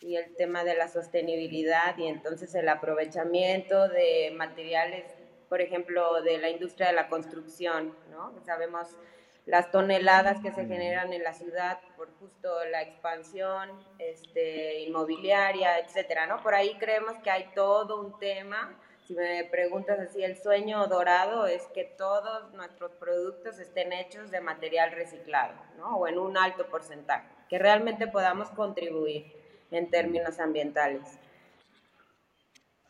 [0.00, 5.04] y el tema de la sostenibilidad y entonces el aprovechamiento de materiales,
[5.48, 8.32] por ejemplo, de la industria de la construcción, ¿no?
[8.44, 8.96] Sabemos
[9.44, 16.26] las toneladas que se generan en la ciudad por justo la expansión este, inmobiliaria, etcétera,
[16.26, 16.42] ¿no?
[16.42, 18.78] Por ahí creemos que hay todo un tema.
[19.06, 24.40] Si me preguntas así, el sueño dorado es que todos nuestros productos estén hechos de
[24.40, 25.96] material reciclado, ¿no?
[25.96, 29.41] O en un alto porcentaje, que realmente podamos contribuir
[29.72, 31.18] en términos ambientales.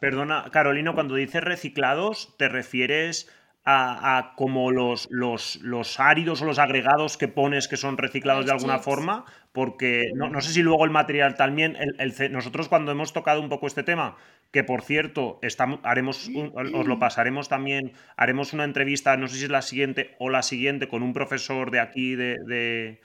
[0.01, 3.31] Perdona, Carolina, cuando dices reciclados, ¿te refieres
[3.65, 8.51] a, como los, los, los, áridos o los agregados que pones que son reciclados de
[8.51, 9.25] alguna forma?
[9.53, 13.69] Porque no, sé si luego el material también, el, nosotros cuando hemos tocado un poco
[13.69, 14.17] este tema,
[14.51, 19.45] que por cierto, estamos, haremos os lo pasaremos también, haremos una entrevista, no sé si
[19.45, 23.01] es la siguiente o la siguiente, con un profesor de aquí de de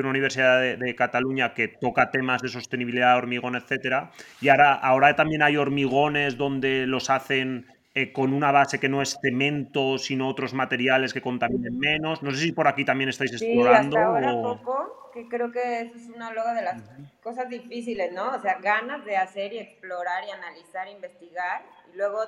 [0.00, 4.10] una universidad de, Cataluña que toca temas de sostenibilidad, hormigón, etcétera.
[4.40, 9.02] Y ahora, ahora también hay hormigones donde los hacen eh, con una base que no
[9.02, 12.22] es cemento, sino otros materiales que contaminen menos.
[12.22, 13.98] No sé si por aquí también estáis explorando.
[13.98, 16.82] Hasta ahora poco, que creo que eso es una de las
[17.22, 18.30] cosas difíciles, ¿no?
[18.34, 21.62] O sea, ganas de hacer y explorar y analizar, investigar.
[21.92, 22.20] Y luego,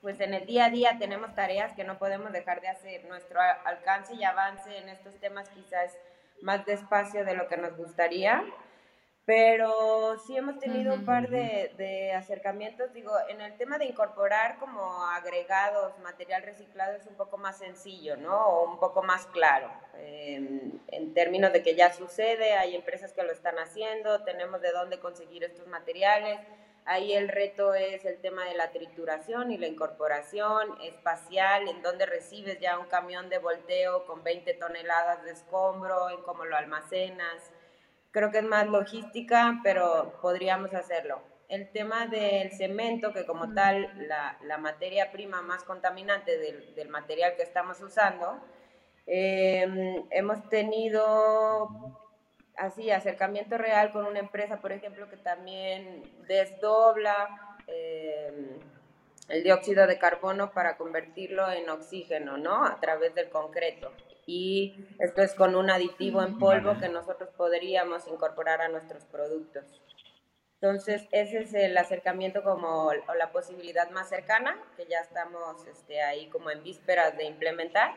[0.00, 3.04] pues en el día a día tenemos tareas que no podemos dejar de hacer.
[3.04, 5.96] Nuestro alcance y avance en estos temas quizás
[6.42, 8.44] más despacio de lo que nos gustaría,
[9.24, 15.04] pero sí hemos tenido un par de, acercamientos, digo, en el tema de incorporar como
[15.04, 18.36] agregados, material reciclado es un poco más sencillo, ¿no?
[18.46, 23.22] O un poco más claro, en, en términos de que ya sucede, hay empresas que
[23.22, 26.40] lo están haciendo, tenemos de dónde conseguir estos materiales,
[26.84, 32.06] Ahí el reto es el tema de la trituración y la incorporación espacial, en donde
[32.06, 37.52] recibes ya un camión de volteo con 20 toneladas de escombro, en cómo lo almacenas.
[38.10, 41.22] Creo que es más logística, pero podríamos hacerlo.
[41.48, 47.42] El tema del cemento, que como tal, la, materia prima más contaminante del, material que
[47.42, 48.40] estamos usando,
[49.06, 52.01] eh, hemos tenido
[52.56, 58.58] así, acercamiento real con una empresa, por ejemplo, que también desdobla eh,
[59.28, 62.64] el dióxido de carbono para convertirlo en oxígeno, ¿no?
[62.64, 63.92] A través del concreto.
[64.26, 69.64] Y esto es con un aditivo en polvo que nosotros podríamos incorporar a nuestros productos.
[70.60, 76.00] Entonces, ese es el acercamiento como, o la posibilidad más cercana, que ya estamos este,
[76.02, 77.92] ahí como en vísperas de implementar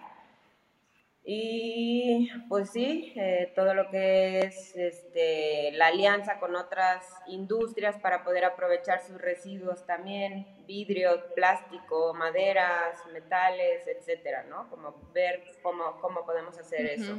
[1.28, 8.24] Y pues sí, eh, todo lo que es este, la alianza con otras industrias para
[8.24, 14.70] poder aprovechar sus residuos también, vidrio, plástico, maderas, metales, etcétera, ¿no?
[14.70, 17.18] Como ver cómo, cómo podemos hacer eso.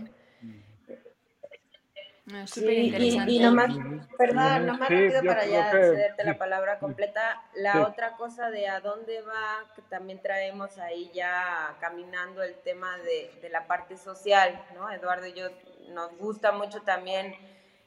[2.33, 3.33] Ah, súper interesante.
[3.33, 3.70] Y, nomás,
[4.18, 7.41] perdón, nomás rápido para ya cederte la palabra completa.
[7.55, 12.99] La otra cosa de a dónde va, que también traemos ahí ya caminando el tema
[12.99, 14.91] de, de la parte social, ¿no?
[14.91, 15.49] Eduardo y yo
[15.91, 17.35] nos gusta mucho también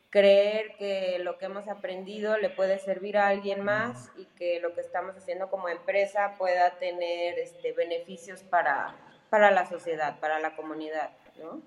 [0.10, 4.74] creer que lo que hemos aprendido le puede servir a alguien más y que lo
[4.74, 8.96] que estamos haciendo como empresa pueda tener este, beneficios para,
[9.30, 11.62] para la sociedad, para la comunidad, ¿no?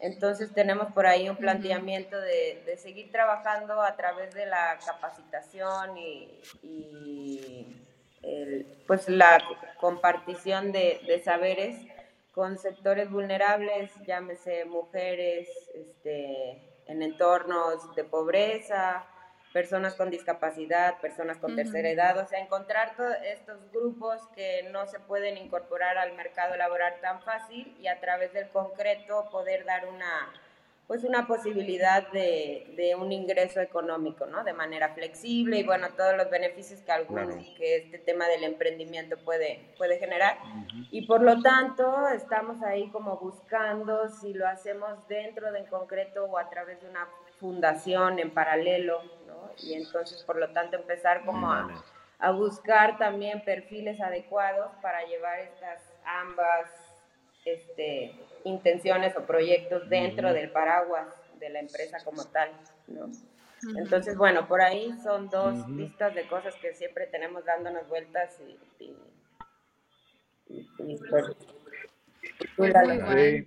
[0.00, 5.98] Entonces tenemos por ahí un planteamiento de, de seguir trabajando a través de la capacitación
[5.98, 7.84] y, y
[8.22, 9.42] el, pues la
[9.78, 11.76] compartición de, de, saberes
[12.32, 19.04] con sectores vulnerables, llámese mujeres este, en entornos de pobreza,
[19.52, 24.86] personas con discapacidad, personas con tercera edad, o sea, encontrar todos estos grupos que no
[24.86, 29.86] se pueden incorporar al mercado laboral tan fácil y a través del concreto poder dar
[29.86, 30.32] una
[30.88, 34.42] pues una posibilidad de, de un ingreso económico, ¿no?
[34.42, 37.28] De manera flexible y bueno, todos los beneficios que algún,
[37.58, 40.38] que este tema del emprendimiento puede, puede generar.
[40.90, 46.24] Y por lo tanto, estamos ahí como buscando si lo hacemos dentro de en concreto
[46.24, 47.06] o a través de una
[47.38, 49.50] fundación en paralelo, ¿no?
[49.62, 51.82] Y entonces, por lo tanto, empezar como a,
[52.18, 56.70] a buscar también perfiles adecuados para llevar estas ambas
[57.44, 58.12] este,
[58.44, 61.06] intenciones o proyectos dentro del paraguas
[61.38, 62.50] de la empresa como tal,
[62.88, 63.10] ¿no?
[63.76, 68.84] Entonces, bueno, por ahí son dos listas de cosas que siempre tenemos dándonos vueltas y,
[68.84, 68.96] y,
[70.78, 71.36] y, pues,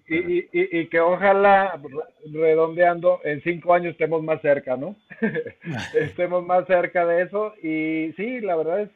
[0.10, 1.80] y, y, que ojalá,
[2.26, 4.96] redondeando, en cinco años estemos más cerca, ¿no?
[5.94, 7.54] estemos más cerca de eso.
[7.62, 8.90] Y sí, la verdad es,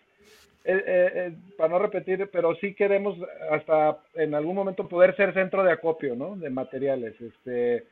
[0.65, 3.17] eh, eh, eh, para no repetir, pero sí queremos
[3.51, 6.35] hasta en algún momento poder ser centro de acopio, ¿no?
[6.35, 7.13] De materiales.
[7.21, 7.85] Este,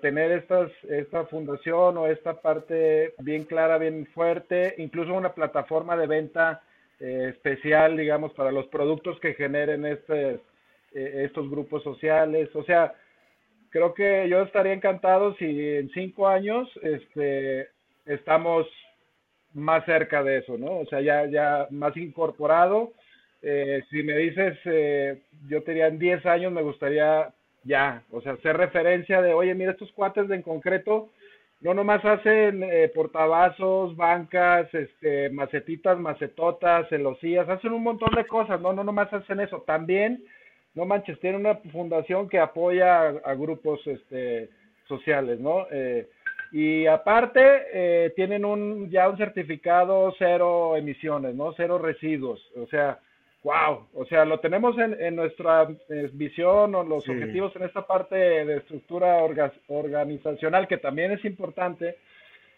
[0.00, 6.08] tener estas, esta fundación o esta parte bien clara, bien fuerte, incluso una plataforma de
[6.08, 6.62] venta
[6.98, 10.40] especial, digamos, para los productos que generen este
[10.94, 12.48] eh, estos grupos sociales.
[12.54, 12.94] O sea,
[13.70, 17.68] creo que yo estaría encantado si en cinco años este,
[18.06, 18.66] estamos
[19.54, 20.78] más cerca de eso, ¿no?
[20.78, 22.92] O sea, ya, ya más incorporado.
[23.42, 27.32] Eh, si me dices, eh, yo te en 10 años me gustaría
[27.64, 31.10] ya, o sea, hacer referencia de, oye, mira, estos cuates de en concreto
[31.60, 38.60] no nomás hacen eh, portavasos, bancas, este, macetitas, macetotas, celosías, hacen un montón de cosas,
[38.60, 40.24] no, no nomás hacen eso, también
[40.74, 44.48] no manches, tiene una fundación que apoya a, grupos este,
[44.88, 45.66] sociales, ¿no?
[45.70, 46.08] Eh,
[46.52, 47.40] y aparte,
[47.72, 51.52] eh, tienen un, ya un certificado cero emisiones, ¿no?
[51.56, 52.40] Cero residuos.
[52.56, 52.98] O sea,
[53.42, 53.88] wow.
[53.94, 58.16] O sea, lo tenemos en, en nuestra eh, visión o los objetivos en esta parte
[58.16, 59.18] de estructura
[59.68, 61.96] organizacional, que también es importante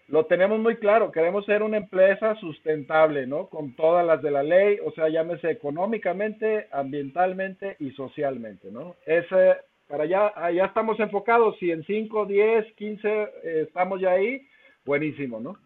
[0.08, 3.48] lo tenemos muy claro, queremos ser una empresa sustentable, ¿no?
[3.48, 8.96] Con todas las de la ley, o sea, llámese económicamente, ambientalmente y socialmente, ¿no?
[9.06, 9.56] Ese,
[9.88, 13.28] para allá, allá estamos enfocados, si en 5, 10, 15
[13.62, 14.46] estamos ya ahí,
[14.84, 15.56] buenísimo, ¿no?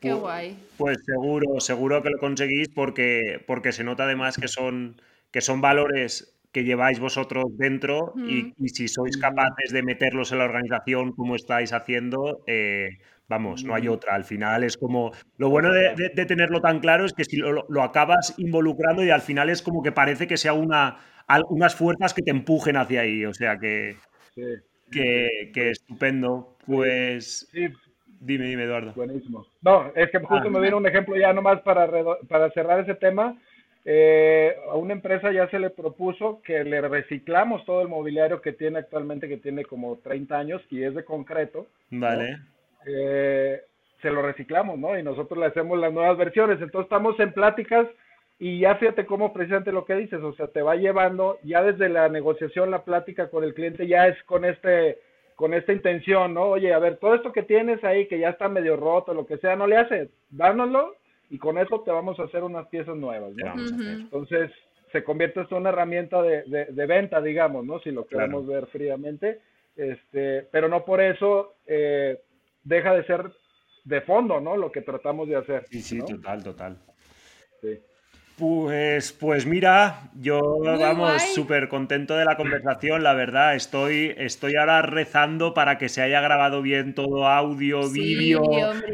[0.00, 0.56] Qué guay.
[0.78, 4.96] Pues seguro, seguro que lo conseguís porque, porque se nota además que son,
[5.30, 10.38] que son valores que lleváis vosotros dentro y, y, si sois capaces de meterlos en
[10.38, 12.98] la organización como estáis haciendo, eh,
[13.32, 14.14] Vamos, no hay otra.
[14.14, 15.10] Al final es como.
[15.38, 19.48] Lo bueno de, tenerlo tan claro es que si lo, acabas involucrando y al final
[19.48, 20.98] es como que parece que sea una,
[21.48, 23.24] unas fuerzas que te empujen hacia ahí.
[23.24, 23.96] O sea que.
[24.90, 26.58] Que, estupendo.
[26.66, 27.48] Pues.
[28.20, 28.92] Dime, dime, Eduardo.
[28.94, 29.46] Buenísimo.
[29.62, 30.50] No, es que justo ah.
[30.50, 31.88] me viene un ejemplo ya nomás para,
[32.28, 33.34] para cerrar ese tema.
[33.86, 38.52] Eh, a una empresa ya se le propuso que le reciclamos todo el mobiliario que
[38.52, 41.66] tiene actualmente, que tiene como 30 años y es de concreto.
[41.88, 42.40] Vale
[42.86, 43.62] eh,
[44.00, 44.98] se lo reciclamos, ¿no?
[44.98, 46.60] Y nosotros le hacemos las nuevas versiones.
[46.60, 47.86] Entonces estamos en pláticas
[48.38, 51.88] y ya fíjate cómo precisamente lo que dices, o sea, te va llevando, ya desde
[51.88, 54.98] la negociación, la plática con el cliente, ya es con este
[55.36, 56.42] con esta intención, ¿no?
[56.42, 59.38] Oye, a ver, todo esto que tienes ahí, que ya está medio roto, lo que
[59.38, 60.94] sea, no le haces, dánoslo
[61.30, 63.54] y con eso te vamos a hacer unas piezas nuevas, ¿no?
[63.54, 64.50] Entonces,
[64.92, 67.80] se convierte esto en una herramienta de, de, venta, digamos, ¿no?
[67.80, 69.40] Si lo queremos ver fríamente,
[69.74, 72.20] este, pero no por eso eh,
[72.64, 73.32] deja de ser
[73.84, 74.56] de fondo, ¿no?
[74.56, 75.64] Lo que tratamos de hacer.
[75.70, 76.78] Sí, sí, total, total.
[77.60, 77.80] Sí.
[78.38, 83.54] Pues, pues mira, yo vamos súper contento de la conversación, la verdad.
[83.54, 88.42] Estoy, estoy ahora rezando para que se haya grabado bien todo audio, vídeo,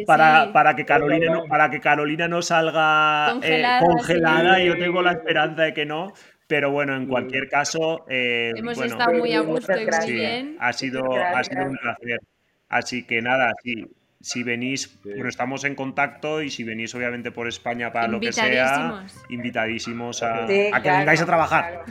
[0.06, 3.32] para, para, que Carolina no, para que Carolina no salga
[3.80, 4.60] congelada.
[4.60, 6.12] Eh, yo tengo la esperanza de que no.
[6.48, 8.06] Pero bueno, en cualquier caso.
[8.08, 10.56] Eh, Hemos estado muy a gusto y muy bien.
[10.58, 12.20] Ha sido, ha sido un placer.
[12.68, 13.86] Así que nada, sí,
[14.20, 18.32] si venís, bueno, estamos en contacto y si venís obviamente por España para lo que
[18.32, 21.84] sea, invitadísimos a, que vengáis a trabajar.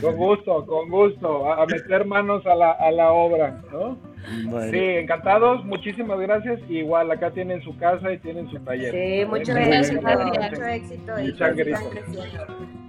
[0.00, 3.96] Con gusto, con gusto, a, meter manos a la, a la obra, ¿no?
[4.70, 6.60] Sí, encantados, muchísimas gracias.
[6.68, 8.92] Igual acá tienen su casa y tienen su taller.
[8.92, 11.12] Sí, muchas gracias, mucho éxito.
[11.18, 12.83] Muchas gracias.